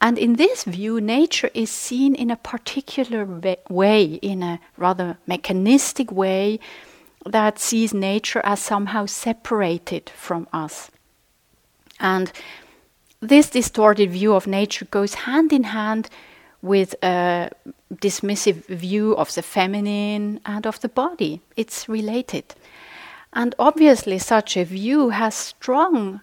And 0.01 0.19
in 0.19 0.37
this 0.37 0.65
view, 0.65 1.01
nature 1.01 1.51
is 1.53 1.71
seen 1.71 2.15
in 2.15 2.31
a 2.31 2.37
particular 2.37 3.27
way, 3.69 4.05
in 4.05 4.43
a 4.43 4.61
rather 4.77 5.19
mechanistic 5.27 6.11
way 6.11 6.59
that 7.27 7.59
sees 7.59 7.93
nature 7.93 8.41
as 8.45 8.61
somehow 8.61 9.05
separated 9.07 10.11
from 10.11 10.49
us. 10.53 10.91
And 11.99 12.33
this 13.21 13.51
distorted 13.51 14.11
view 14.11 14.35
of 14.35 14.47
nature 14.47 14.87
goes 14.87 15.15
hand 15.15 15.53
in 15.53 15.65
hand 15.65 16.09
with 16.63 16.95
a 17.03 17.51
dismissive 17.95 18.65
view 18.67 19.15
of 19.17 19.35
the 19.35 19.43
feminine 19.43 20.41
and 20.47 20.67
of 20.67 20.81
the 20.81 20.89
body. 20.89 21.43
It's 21.57 21.89
related. 21.89 22.55
And 23.35 23.55
obviously, 23.59 24.19
such 24.19 24.57
a 24.57 24.65
view 24.65 25.11
has 25.11 25.35
strong 25.35 26.21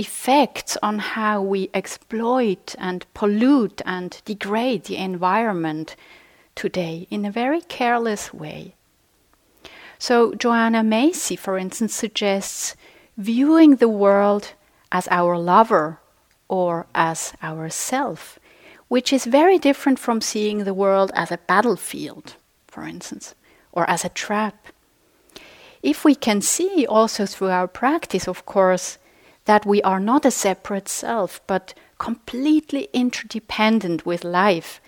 effects 0.00 0.76
on 0.82 0.98
how 0.98 1.42
we 1.42 1.70
exploit 1.74 2.74
and 2.78 3.06
pollute 3.14 3.80
and 3.84 4.20
degrade 4.24 4.84
the 4.84 4.96
environment 4.96 5.94
today 6.54 7.06
in 7.10 7.24
a 7.24 7.30
very 7.30 7.60
careless 7.60 8.34
way. 8.34 8.74
So, 9.98 10.34
Joanna 10.34 10.82
Macy, 10.82 11.36
for 11.36 11.58
instance, 11.58 11.94
suggests 11.94 12.74
viewing 13.16 13.76
the 13.76 13.88
world 14.04 14.54
as 14.90 15.06
our 15.08 15.38
lover 15.38 16.00
or 16.48 16.86
as 16.94 17.34
our 17.42 17.68
self 17.70 18.40
which 18.90 19.12
is 19.12 19.24
very 19.24 19.56
different 19.56 20.00
from 20.00 20.20
seeing 20.20 20.64
the 20.64 20.74
world 20.74 21.12
as 21.14 21.30
a 21.30 21.38
battlefield, 21.46 22.34
for 22.66 22.82
instance, 22.82 23.36
or 23.70 23.88
as 23.88 24.04
a 24.04 24.08
trap. 24.08 24.66
If 25.80 26.04
we 26.04 26.16
can 26.16 26.40
see 26.40 26.84
also 26.88 27.24
through 27.24 27.50
our 27.50 27.68
practice, 27.68 28.26
of 28.26 28.44
course, 28.46 28.98
that 29.50 29.66
we 29.66 29.82
are 29.82 29.98
not 29.98 30.24
a 30.24 30.30
separate 30.30 30.88
self, 30.88 31.40
but 31.48 31.74
completely 31.98 32.88
interdependent 32.92 34.06
with 34.06 34.22
life, 34.22 34.80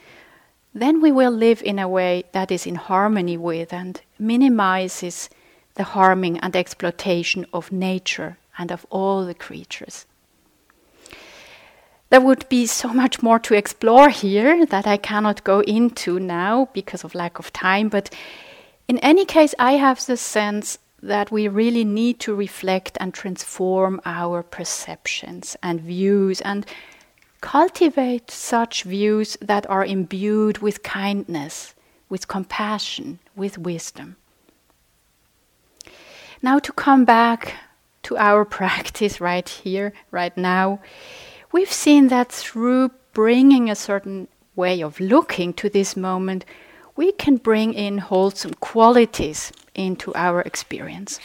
then 0.72 1.00
we 1.00 1.10
will 1.10 1.32
live 1.32 1.60
in 1.64 1.80
a 1.80 1.88
way 1.88 2.22
that 2.30 2.52
is 2.52 2.64
in 2.64 2.76
harmony 2.76 3.36
with 3.36 3.72
and 3.72 4.00
minimizes 4.20 5.28
the 5.74 5.82
harming 5.82 6.38
and 6.38 6.54
exploitation 6.54 7.44
of 7.52 7.72
nature 7.72 8.38
and 8.56 8.70
of 8.70 8.86
all 8.88 9.26
the 9.26 9.34
creatures. 9.34 10.06
There 12.10 12.20
would 12.20 12.48
be 12.48 12.66
so 12.66 12.94
much 12.94 13.20
more 13.20 13.40
to 13.40 13.54
explore 13.54 14.10
here 14.10 14.64
that 14.66 14.86
I 14.86 14.96
cannot 14.96 15.42
go 15.42 15.58
into 15.62 16.20
now 16.20 16.68
because 16.72 17.02
of 17.02 17.16
lack 17.16 17.40
of 17.40 17.52
time. 17.52 17.88
But 17.88 18.14
in 18.86 18.98
any 18.98 19.24
case, 19.24 19.56
I 19.58 19.72
have 19.72 20.06
the 20.06 20.16
sense 20.16 20.78
that 21.02 21.32
we 21.32 21.48
really 21.48 21.84
need 21.84 22.20
to 22.20 22.34
reflect 22.34 22.96
and 23.00 23.12
transform 23.12 24.00
our 24.04 24.42
perceptions 24.42 25.56
and 25.62 25.80
views 25.80 26.40
and 26.42 26.64
cultivate 27.40 28.30
such 28.30 28.84
views 28.84 29.36
that 29.40 29.68
are 29.68 29.84
imbued 29.84 30.58
with 30.58 30.84
kindness, 30.84 31.74
with 32.08 32.28
compassion, 32.28 33.18
with 33.34 33.58
wisdom. 33.58 34.16
Now, 36.40 36.60
to 36.60 36.72
come 36.72 37.04
back 37.04 37.54
to 38.04 38.16
our 38.16 38.44
practice 38.58 39.20
right 39.20 39.48
here, 39.48 39.92
right 40.12 40.36
now 40.36 40.80
we've 41.50 41.72
seen 41.72 42.08
that 42.08 42.30
through 42.30 42.90
bringing 43.12 43.68
a 43.68 43.74
certain 43.74 44.28
way 44.54 44.82
of 44.82 45.00
looking 45.00 45.52
to 45.54 45.68
this 45.68 45.96
moment, 45.96 46.44
we 46.94 47.10
can 47.12 47.36
bring 47.36 47.74
in 47.74 47.98
wholesome 47.98 48.54
qualities 48.54 49.52
into 49.74 50.14
our 50.14 50.40
experience. 50.42 51.20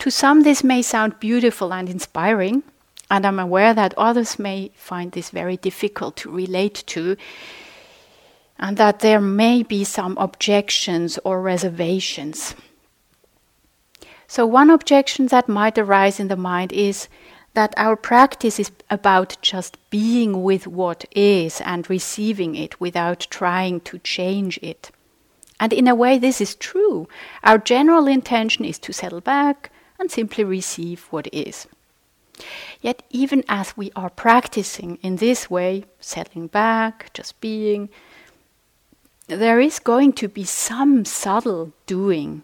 To 0.00 0.10
some, 0.10 0.42
this 0.42 0.62
may 0.62 0.82
sound 0.82 1.20
beautiful 1.20 1.72
and 1.72 1.88
inspiring, 1.88 2.62
and 3.10 3.26
I'm 3.26 3.38
aware 3.38 3.72
that 3.74 3.94
others 3.96 4.38
may 4.38 4.70
find 4.74 5.12
this 5.12 5.30
very 5.30 5.56
difficult 5.56 6.16
to 6.18 6.30
relate 6.30 6.84
to, 6.88 7.16
and 8.58 8.76
that 8.76 9.00
there 9.00 9.20
may 9.20 9.62
be 9.62 9.84
some 9.84 10.16
objections 10.18 11.18
or 11.24 11.40
reservations. 11.40 12.54
So, 14.28 14.44
one 14.44 14.70
objection 14.70 15.26
that 15.28 15.48
might 15.48 15.78
arise 15.78 16.18
in 16.18 16.28
the 16.28 16.36
mind 16.36 16.72
is 16.72 17.08
that 17.54 17.72
our 17.76 17.96
practice 17.96 18.58
is 18.58 18.70
about 18.90 19.38
just 19.40 19.78
being 19.88 20.42
with 20.42 20.66
what 20.66 21.04
is 21.12 21.60
and 21.62 21.88
receiving 21.88 22.54
it 22.54 22.80
without 22.80 23.26
trying 23.30 23.80
to 23.80 23.98
change 24.00 24.58
it. 24.62 24.90
And 25.58 25.72
in 25.72 25.88
a 25.88 25.94
way, 25.94 26.18
this 26.18 26.40
is 26.40 26.54
true. 26.54 27.08
Our 27.42 27.58
general 27.58 28.06
intention 28.06 28.64
is 28.64 28.78
to 28.80 28.92
settle 28.92 29.20
back 29.20 29.70
and 29.98 30.10
simply 30.10 30.44
receive 30.44 31.06
what 31.10 31.28
is. 31.32 31.66
Yet, 32.82 33.02
even 33.10 33.42
as 33.48 33.76
we 33.76 33.90
are 33.96 34.10
practicing 34.10 34.98
in 35.02 35.16
this 35.16 35.48
way, 35.50 35.84
settling 36.00 36.48
back, 36.48 37.10
just 37.14 37.40
being, 37.40 37.88
there 39.28 39.58
is 39.58 39.78
going 39.78 40.12
to 40.14 40.28
be 40.28 40.44
some 40.44 41.04
subtle 41.04 41.72
doing. 41.86 42.42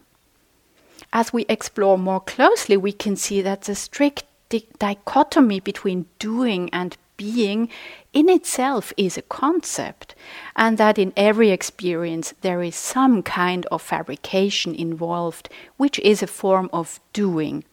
As 1.11 1.31
we 1.31 1.45
explore 1.47 1.97
more 1.97 2.21
closely, 2.21 2.75
we 2.75 2.91
can 2.91 3.15
see 3.15 3.41
that 3.43 3.61
the 3.61 3.75
strict 3.75 4.23
di- 4.49 4.67
dichotomy 4.79 5.59
between 5.59 6.07
doing 6.17 6.71
and 6.73 6.97
being 7.15 7.69
in 8.13 8.29
itself 8.29 8.93
is 8.95 9.17
a 9.17 9.23
concept, 9.23 10.13
and 10.55 10.77
that 10.77 10.99
in 10.99 11.13
every 11.17 11.49
experience 11.49 12.33
there 12.41 12.61
is 12.61 12.75
some 12.75 13.23
kind 13.23 13.65
of 13.67 13.81
fabrication 13.81 14.75
involved, 14.75 15.49
which 15.77 15.97
is 15.99 16.21
a 16.21 16.27
form 16.27 16.69
of 16.71 16.99
doing. 17.11 17.63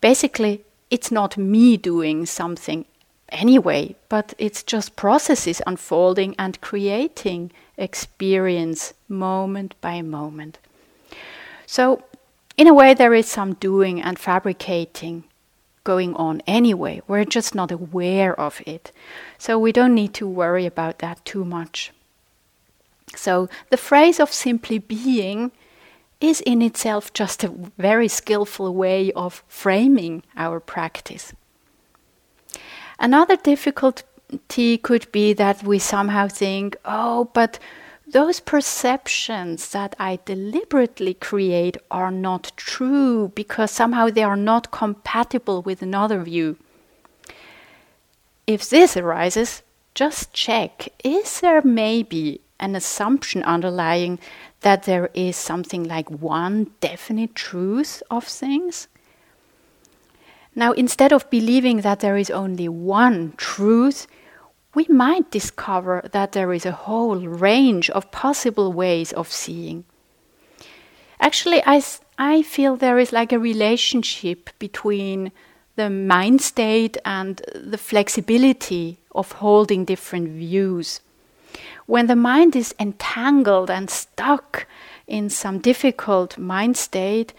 Basically, 0.00 0.64
it's 0.90 1.12
not 1.12 1.36
me 1.36 1.76
doing 1.76 2.24
something 2.24 2.86
anyway, 3.28 3.94
but 4.08 4.34
it's 4.38 4.62
just 4.62 4.96
processes 4.96 5.62
unfolding 5.66 6.34
and 6.38 6.60
creating 6.62 7.52
experience 7.76 8.94
moment 9.08 9.74
by 9.80 10.00
moment. 10.00 10.58
So, 11.66 12.02
in 12.56 12.66
a 12.66 12.74
way, 12.74 12.94
there 12.94 13.14
is 13.14 13.28
some 13.28 13.54
doing 13.54 14.02
and 14.02 14.18
fabricating 14.18 15.24
going 15.84 16.14
on 16.14 16.42
anyway. 16.46 17.02
We're 17.06 17.24
just 17.24 17.54
not 17.54 17.72
aware 17.72 18.38
of 18.38 18.62
it. 18.66 18.92
So 19.38 19.58
we 19.58 19.72
don't 19.72 19.94
need 19.94 20.14
to 20.14 20.26
worry 20.26 20.66
about 20.66 20.98
that 20.98 21.24
too 21.24 21.44
much. 21.44 21.92
So 23.16 23.48
the 23.70 23.76
phrase 23.76 24.20
of 24.20 24.32
simply 24.32 24.78
being 24.78 25.52
is 26.20 26.40
in 26.42 26.62
itself 26.62 27.12
just 27.12 27.42
a 27.42 27.48
very 27.78 28.08
skillful 28.08 28.74
way 28.74 29.10
of 29.12 29.42
framing 29.48 30.22
our 30.36 30.60
practice. 30.60 31.32
Another 32.98 33.36
difficulty 33.36 34.78
could 34.78 35.10
be 35.10 35.32
that 35.32 35.62
we 35.62 35.78
somehow 35.78 36.28
think, 36.28 36.76
oh, 36.84 37.30
but 37.32 37.58
those 38.12 38.40
perceptions 38.40 39.70
that 39.70 39.94
I 39.98 40.18
deliberately 40.24 41.14
create 41.14 41.76
are 41.90 42.10
not 42.10 42.52
true 42.56 43.28
because 43.34 43.70
somehow 43.70 44.10
they 44.10 44.24
are 44.24 44.36
not 44.36 44.72
compatible 44.72 45.62
with 45.62 45.80
another 45.80 46.22
view. 46.22 46.56
If 48.46 48.68
this 48.68 48.96
arises, 48.96 49.62
just 49.94 50.32
check 50.32 50.88
is 51.04 51.40
there 51.40 51.62
maybe 51.62 52.40
an 52.58 52.74
assumption 52.74 53.42
underlying 53.44 54.18
that 54.60 54.82
there 54.84 55.10
is 55.14 55.36
something 55.36 55.84
like 55.84 56.10
one 56.10 56.70
definite 56.80 57.34
truth 57.34 58.02
of 58.10 58.24
things? 58.24 58.88
Now, 60.54 60.72
instead 60.72 61.12
of 61.12 61.30
believing 61.30 61.82
that 61.82 62.00
there 62.00 62.16
is 62.16 62.30
only 62.30 62.68
one 62.68 63.34
truth, 63.36 64.08
we 64.74 64.86
might 64.88 65.30
discover 65.30 66.08
that 66.12 66.32
there 66.32 66.52
is 66.52 66.64
a 66.64 66.72
whole 66.72 67.18
range 67.18 67.90
of 67.90 68.10
possible 68.10 68.72
ways 68.72 69.12
of 69.12 69.30
seeing. 69.30 69.84
Actually, 71.20 71.62
I, 71.66 71.82
I 72.18 72.42
feel 72.42 72.76
there 72.76 72.98
is 72.98 73.12
like 73.12 73.32
a 73.32 73.38
relationship 73.38 74.50
between 74.58 75.32
the 75.76 75.90
mind 75.90 76.40
state 76.40 76.96
and 77.04 77.42
the 77.54 77.78
flexibility 77.78 78.98
of 79.14 79.32
holding 79.32 79.84
different 79.84 80.28
views. 80.28 81.00
When 81.86 82.06
the 82.06 82.16
mind 82.16 82.54
is 82.54 82.74
entangled 82.78 83.70
and 83.70 83.90
stuck 83.90 84.66
in 85.06 85.28
some 85.28 85.58
difficult 85.58 86.38
mind 86.38 86.76
state, 86.76 87.32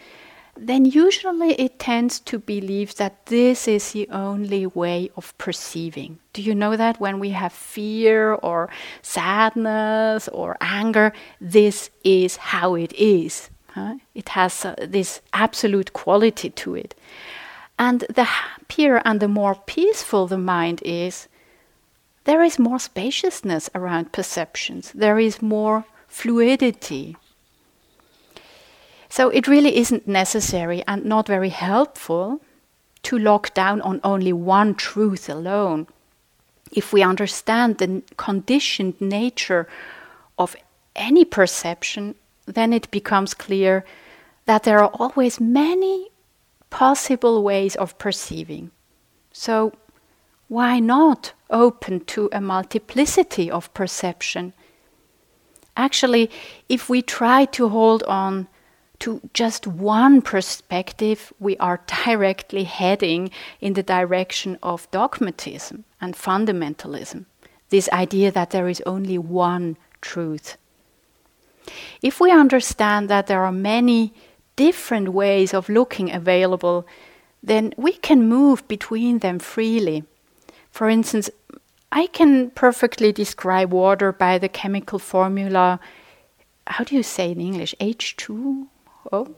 then 0.67 0.85
usually 0.85 1.53
it 1.53 1.79
tends 1.79 2.19
to 2.19 2.37
believe 2.37 2.95
that 2.95 3.25
this 3.25 3.67
is 3.67 3.91
the 3.91 4.07
only 4.09 4.67
way 4.67 5.09
of 5.17 5.35
perceiving. 5.37 6.19
Do 6.33 6.41
you 6.41 6.53
know 6.53 6.77
that 6.77 6.99
when 6.99 7.19
we 7.19 7.31
have 7.31 7.51
fear 7.51 8.33
or 8.33 8.69
sadness 9.01 10.27
or 10.27 10.57
anger, 10.61 11.13
this 11.39 11.89
is 12.03 12.37
how 12.37 12.75
it 12.75 12.93
is? 12.93 13.49
Huh? 13.69 13.95
It 14.13 14.29
has 14.29 14.65
uh, 14.65 14.75
this 14.77 15.21
absolute 15.33 15.93
quality 15.93 16.49
to 16.51 16.75
it. 16.75 16.93
And 17.79 18.05
the 18.13 18.25
happier 18.25 19.01
and 19.03 19.19
the 19.19 19.27
more 19.27 19.55
peaceful 19.55 20.27
the 20.27 20.37
mind 20.37 20.81
is, 20.85 21.27
there 22.25 22.43
is 22.43 22.59
more 22.59 22.79
spaciousness 22.79 23.69
around 23.73 24.11
perceptions, 24.11 24.91
there 24.93 25.17
is 25.17 25.41
more 25.41 25.85
fluidity. 26.07 27.17
So 29.11 29.27
it 29.27 29.45
really 29.45 29.75
isn't 29.75 30.07
necessary 30.07 30.85
and 30.87 31.03
not 31.03 31.27
very 31.27 31.49
helpful 31.49 32.41
to 33.03 33.19
lock 33.19 33.53
down 33.53 33.81
on 33.81 33.99
only 34.05 34.31
one 34.31 34.73
truth 34.73 35.27
alone. 35.27 35.87
If 36.71 36.93
we 36.93 37.03
understand 37.03 37.77
the 37.77 38.03
conditioned 38.15 39.01
nature 39.01 39.67
of 40.39 40.55
any 40.95 41.25
perception, 41.25 42.15
then 42.45 42.71
it 42.71 42.89
becomes 42.89 43.33
clear 43.33 43.83
that 44.45 44.63
there 44.63 44.79
are 44.79 44.91
always 44.93 45.41
many 45.41 46.07
possible 46.69 47.43
ways 47.43 47.75
of 47.75 47.97
perceiving. 47.97 48.71
So, 49.33 49.73
why 50.47 50.79
not 50.79 51.33
open 51.49 52.05
to 52.05 52.29
a 52.31 52.39
multiplicity 52.39 53.51
of 53.51 53.73
perception? 53.73 54.53
Actually, 55.75 56.31
if 56.69 56.89
we 56.89 57.01
try 57.01 57.43
to 57.43 57.67
hold 57.67 58.03
on 58.03 58.47
to 59.01 59.19
just 59.33 59.67
one 59.67 60.21
perspective, 60.21 61.33
we 61.39 61.57
are 61.57 61.81
directly 62.05 62.63
heading 62.63 63.31
in 63.59 63.73
the 63.73 63.83
direction 63.83 64.57
of 64.61 64.89
dogmatism 64.91 65.83
and 65.99 66.15
fundamentalism. 66.15 67.25
This 67.69 67.89
idea 67.89 68.31
that 68.31 68.51
there 68.51 68.69
is 68.69 68.81
only 68.85 69.17
one 69.17 69.77
truth. 70.01 70.57
If 72.01 72.19
we 72.19 72.31
understand 72.31 73.09
that 73.09 73.27
there 73.27 73.43
are 73.43 73.51
many 73.51 74.13
different 74.55 75.09
ways 75.09 75.53
of 75.53 75.69
looking 75.69 76.11
available, 76.11 76.85
then 77.41 77.73
we 77.77 77.93
can 77.93 78.29
move 78.29 78.67
between 78.67 79.19
them 79.19 79.39
freely. 79.39 80.03
For 80.71 80.89
instance, 80.89 81.29
I 81.91 82.07
can 82.07 82.51
perfectly 82.51 83.11
describe 83.11 83.71
water 83.71 84.11
by 84.11 84.37
the 84.37 84.49
chemical 84.49 84.99
formula. 84.99 85.79
How 86.67 86.83
do 86.83 86.95
you 86.95 87.03
say 87.03 87.31
in 87.31 87.41
English? 87.41 87.73
H2O? 89.11 89.33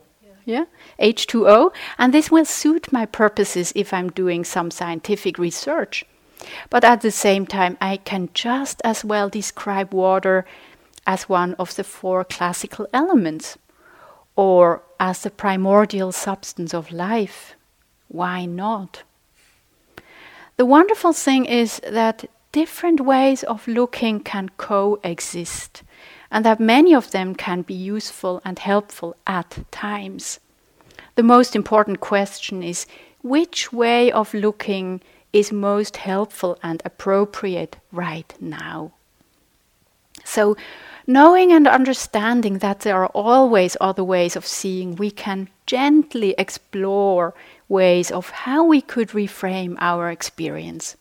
Yeah. 0.45 0.65
H2O. 0.99 1.71
And 1.97 2.13
this 2.13 2.29
will 2.29 2.45
suit 2.45 2.91
my 2.91 3.05
purposes 3.05 3.71
if 3.75 3.93
I'm 3.93 4.09
doing 4.09 4.43
some 4.43 4.71
scientific 4.71 5.37
research. 5.37 6.05
But 6.69 6.83
at 6.83 7.01
the 7.01 7.11
same 7.11 7.45
time, 7.45 7.77
I 7.79 7.97
can 7.97 8.29
just 8.33 8.81
as 8.83 9.05
well 9.05 9.29
describe 9.29 9.93
water 9.93 10.45
as 11.07 11.29
one 11.29 11.53
of 11.55 11.75
the 11.75 11.83
four 11.83 12.23
classical 12.23 12.87
elements 12.93 13.57
or 14.35 14.83
as 14.99 15.21
the 15.21 15.29
primordial 15.29 16.11
substance 16.11 16.73
of 16.73 16.91
life. 16.91 17.55
Why 18.07 18.45
not? 18.45 19.03
The 20.57 20.65
wonderful 20.65 21.13
thing 21.13 21.45
is 21.45 21.79
that 21.89 22.25
different 22.51 23.01
ways 23.01 23.43
of 23.43 23.67
looking 23.67 24.19
can 24.19 24.49
coexist, 24.57 25.83
and 26.33 26.43
that 26.43 26.59
many 26.59 26.95
of 26.95 27.11
them 27.11 27.35
can 27.35 27.61
be 27.61 27.75
useful 27.75 28.41
and 28.43 28.57
helpful 28.57 29.15
at 29.27 29.59
times. 29.71 30.39
The 31.15 31.21
most 31.21 31.55
important 31.55 31.99
question 31.99 32.63
is 32.63 32.87
which 33.21 33.71
way 33.71 34.11
of 34.11 34.33
looking 34.33 35.01
is 35.31 35.51
most 35.51 35.97
helpful 35.97 36.57
and 36.63 36.81
appropriate 36.83 37.77
right 37.91 38.33
now? 38.41 38.93
So, 40.25 40.57
knowing 41.05 41.51
and 41.51 41.67
understanding 41.67 42.57
that 42.59 42.79
there 42.79 43.03
are 43.03 43.13
always 43.13 43.77
other 43.79 44.03
ways 44.03 44.35
of 44.35 44.47
seeing, 44.47 44.95
we 44.95 45.11
can 45.11 45.49
gently 45.67 46.33
explore 46.39 47.35
ways 47.69 48.09
of 48.09 48.29
how 48.29 48.63
we 48.63 48.81
could 48.81 49.09
reframe 49.09 49.75
our 49.79 50.09
experience. 50.09 50.97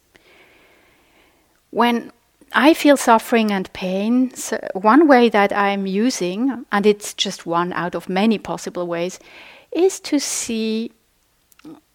When 1.71 2.13
I 2.55 2.75
feel 2.75 2.97
suffering 2.97 3.51
and 3.51 3.73
pain, 3.73 4.35
so 4.35 4.59
one 4.75 5.09
way 5.09 5.29
that 5.31 5.53
I'm 5.53 5.87
using, 5.87 6.65
and 6.71 6.87
it's 6.87 7.15
just 7.15 7.47
one 7.47 7.73
out 7.73 7.95
of 7.95 8.09
many 8.09 8.39
possible 8.39 8.87
ways, 8.87 9.19
is 9.71 10.01
to 10.01 10.19
see 10.19 10.93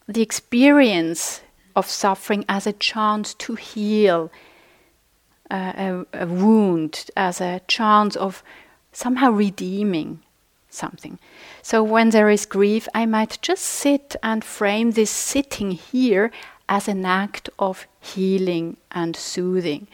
the 0.08 0.22
experience 0.22 1.42
of 1.76 1.88
suffering 1.88 2.44
as 2.50 2.66
a 2.66 2.74
chance 2.74 3.34
to 3.36 3.56
heal 3.56 4.32
uh, 5.52 5.74
a, 5.78 6.06
a 6.14 6.26
wound, 6.26 7.06
as 7.16 7.40
a 7.40 7.62
chance 7.68 8.16
of 8.16 8.44
somehow 8.92 9.30
redeeming 9.32 10.22
something. 10.70 11.20
So 11.62 11.84
when 11.84 12.10
there 12.10 12.30
is 12.30 12.46
grief, 12.46 12.88
I 12.96 13.06
might 13.06 13.38
just 13.42 13.64
sit 13.64 14.16
and 14.24 14.44
frame 14.44 14.92
this 14.92 15.12
sitting 15.12 15.72
here 15.72 16.32
as 16.68 16.88
an 16.88 17.06
act 17.06 17.50
of 17.60 17.86
healing 18.00 18.78
and 18.92 19.16
soothing. 19.16 19.88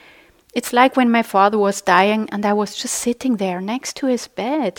It's 0.54 0.72
like 0.72 0.96
when 0.96 1.12
my 1.12 1.24
father 1.24 1.58
was 1.58 1.82
dying 1.82 2.30
and 2.32 2.46
I 2.46 2.54
was 2.54 2.76
just 2.76 2.96
sitting 2.96 3.38
there 3.38 3.60
next 3.60 3.96
to 3.98 4.08
his 4.08 4.28
bed, 4.28 4.78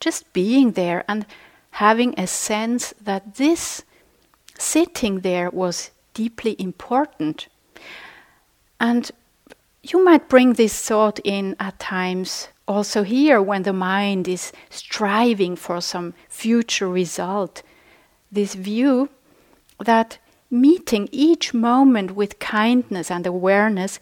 just 0.00 0.32
being 0.32 0.72
there 0.72 1.04
and 1.08 1.26
having 1.72 2.18
a 2.18 2.26
sense 2.26 2.94
that 3.02 3.36
this 3.36 3.84
sitting 4.58 5.20
there 5.20 5.50
was 5.50 5.90
deeply 6.14 6.56
important. 6.58 7.48
And 8.78 9.10
you 9.82 10.02
might 10.04 10.28
bring 10.28 10.54
this 10.54 10.86
thought 10.86 11.20
in 11.24 11.56
at 11.60 11.78
times 11.78 12.48
also 12.66 13.02
here 13.02 13.42
when 13.42 13.62
the 13.62 13.72
mind 13.72 14.28
is 14.28 14.52
striving 14.70 15.56
for 15.56 15.80
some 15.80 16.14
future 16.28 16.88
result. 16.88 17.62
This 18.32 18.54
view 18.54 19.08
that 19.78 20.18
meeting 20.50 21.08
each 21.12 21.54
moment 21.54 22.12
with 22.12 22.38
kindness 22.38 23.10
and 23.10 23.26
awareness 23.26 23.98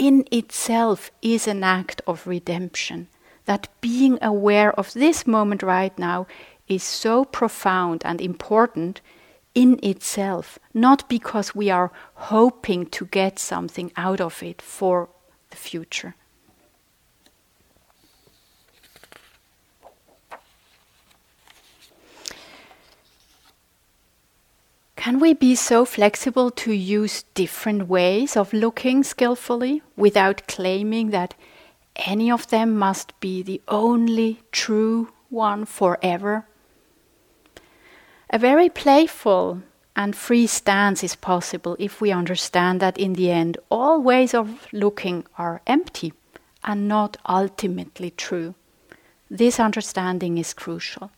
in 0.00 0.24
itself 0.32 1.10
is 1.20 1.46
an 1.46 1.62
act 1.62 2.00
of 2.06 2.26
redemption. 2.26 3.06
That 3.44 3.68
being 3.82 4.18
aware 4.22 4.72
of 4.72 4.94
this 4.94 5.26
moment 5.26 5.62
right 5.62 5.96
now 5.98 6.26
is 6.68 6.82
so 6.82 7.26
profound 7.26 8.00
and 8.06 8.18
important 8.18 9.02
in 9.54 9.78
itself, 9.82 10.58
not 10.72 11.06
because 11.10 11.54
we 11.54 11.68
are 11.68 11.92
hoping 12.14 12.86
to 12.86 13.04
get 13.04 13.38
something 13.38 13.92
out 13.94 14.22
of 14.22 14.42
it 14.42 14.62
for 14.62 15.10
the 15.50 15.56
future. 15.56 16.14
Can 25.00 25.18
we 25.18 25.32
be 25.32 25.54
so 25.54 25.86
flexible 25.86 26.50
to 26.50 26.74
use 26.74 27.24
different 27.32 27.88
ways 27.88 28.36
of 28.36 28.52
looking 28.52 29.02
skillfully 29.02 29.80
without 29.96 30.46
claiming 30.46 31.08
that 31.08 31.32
any 31.96 32.30
of 32.30 32.48
them 32.48 32.76
must 32.76 33.18
be 33.18 33.42
the 33.42 33.62
only 33.66 34.42
true 34.52 35.10
one 35.30 35.64
forever? 35.64 36.44
A 38.28 38.38
very 38.38 38.68
playful 38.68 39.62
and 39.96 40.14
free 40.14 40.46
stance 40.46 41.02
is 41.02 41.16
possible 41.16 41.76
if 41.78 42.02
we 42.02 42.12
understand 42.12 42.80
that 42.80 42.98
in 42.98 43.14
the 43.14 43.30
end 43.30 43.56
all 43.70 44.02
ways 44.02 44.34
of 44.34 44.68
looking 44.70 45.24
are 45.38 45.62
empty 45.66 46.12
and 46.62 46.86
not 46.86 47.16
ultimately 47.26 48.10
true. 48.10 48.54
This 49.30 49.58
understanding 49.58 50.36
is 50.36 50.52
crucial. 50.52 51.10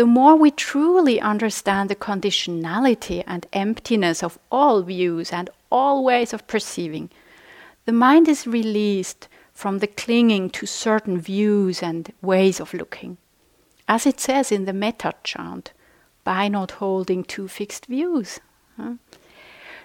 The 0.00 0.06
more 0.06 0.34
we 0.34 0.50
truly 0.50 1.20
understand 1.20 1.90
the 1.90 1.94
conditionality 1.94 3.22
and 3.26 3.46
emptiness 3.52 4.22
of 4.22 4.38
all 4.50 4.80
views 4.80 5.30
and 5.30 5.50
all 5.70 6.02
ways 6.02 6.32
of 6.32 6.46
perceiving, 6.46 7.10
the 7.84 7.92
mind 7.92 8.26
is 8.26 8.46
released 8.46 9.28
from 9.52 9.80
the 9.80 9.86
clinging 9.86 10.48
to 10.52 10.64
certain 10.64 11.20
views 11.20 11.82
and 11.82 12.10
ways 12.22 12.60
of 12.60 12.72
looking. 12.72 13.18
As 13.86 14.06
it 14.06 14.20
says 14.20 14.50
in 14.50 14.64
the 14.64 14.72
metta 14.72 15.12
chant, 15.22 15.74
by 16.24 16.48
not 16.48 16.70
holding 16.80 17.22
to 17.24 17.46
fixed 17.46 17.84
views. 17.84 18.40
Huh? 18.78 18.94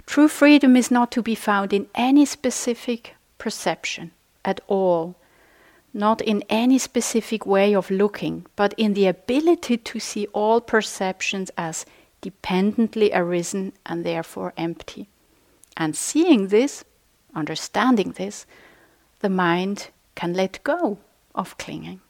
True 0.05 0.29
freedom 0.29 0.77
is 0.77 0.89
not 0.89 1.11
to 1.11 1.21
be 1.21 1.35
found 1.35 1.73
in 1.73 1.89
any 1.93 2.23
specific 2.23 3.15
perception 3.37 4.11
at 4.45 4.61
all, 4.67 5.17
not 5.95 6.21
in 6.21 6.43
any 6.49 6.77
specific 6.77 7.45
way 7.45 7.73
of 7.73 7.89
looking, 7.89 8.45
but 8.57 8.73
in 8.77 8.93
the 8.93 9.07
ability 9.07 9.77
to 9.77 9.97
see 9.97 10.27
all 10.33 10.59
perceptions 10.59 11.49
as 11.57 11.85
dependently 12.19 13.11
arisen 13.13 13.71
and 13.85 14.05
therefore 14.05 14.53
empty. 14.57 15.07
And 15.77 15.95
seeing 15.95 16.49
this, 16.49 16.83
understanding 17.33 18.11
this, 18.11 18.45
the 19.21 19.29
mind 19.29 19.89
can 20.15 20.33
let 20.33 20.61
go 20.63 20.97
of 21.33 21.57
clinging. 21.57 22.01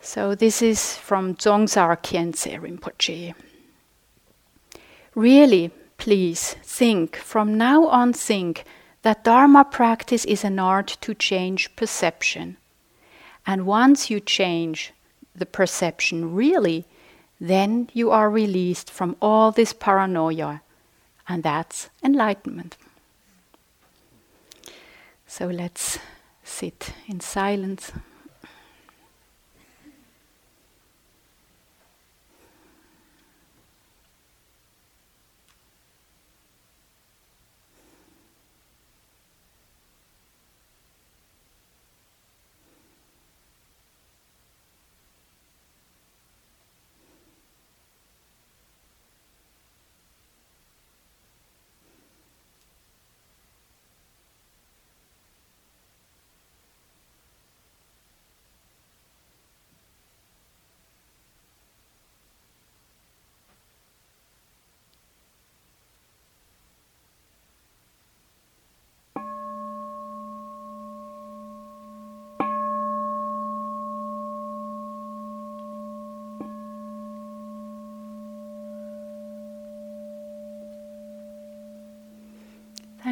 So 0.00 0.36
this 0.36 0.62
is 0.62 0.96
from 0.96 1.34
Dzongsar 1.34 1.96
Khyentse 1.96 2.60
Rinpoche. 2.60 3.34
Really, 5.16 5.70
please 5.98 6.54
think, 6.62 7.16
from 7.16 7.58
now 7.58 7.86
on, 7.88 8.12
think 8.12 8.64
that 9.04 9.22
Dharma 9.22 9.64
practice 9.66 10.24
is 10.24 10.44
an 10.44 10.58
art 10.58 10.96
to 11.02 11.12
change 11.14 11.76
perception. 11.76 12.56
And 13.46 13.66
once 13.66 14.08
you 14.08 14.18
change 14.18 14.94
the 15.36 15.44
perception 15.44 16.34
really, 16.34 16.86
then 17.38 17.90
you 17.92 18.10
are 18.10 18.30
released 18.30 18.90
from 18.90 19.14
all 19.20 19.52
this 19.52 19.74
paranoia, 19.74 20.62
and 21.28 21.42
that's 21.42 21.90
enlightenment. 22.02 22.78
So 25.26 25.48
let's 25.48 25.98
sit 26.42 26.94
in 27.06 27.20
silence. 27.20 27.92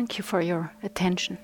Thank 0.03 0.19
you 0.19 0.25
for 0.25 0.41
your 0.41 0.73
attention. 0.83 1.39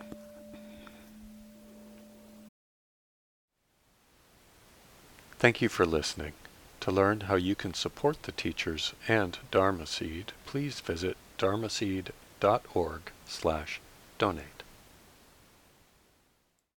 Thank 5.38 5.62
you 5.62 5.68
for 5.68 5.86
listening. 5.86 6.32
To 6.80 6.90
learn 6.90 7.20
how 7.20 7.36
you 7.36 7.54
can 7.54 7.72
support 7.72 8.24
the 8.24 8.32
teachers 8.32 8.94
and 9.06 9.38
Dharma 9.52 9.86
Seed, 9.86 10.32
please 10.44 10.80
visit 10.80 11.16
dharmaseed.org 11.38 13.00
slash 13.26 13.80
donate. 14.18 14.57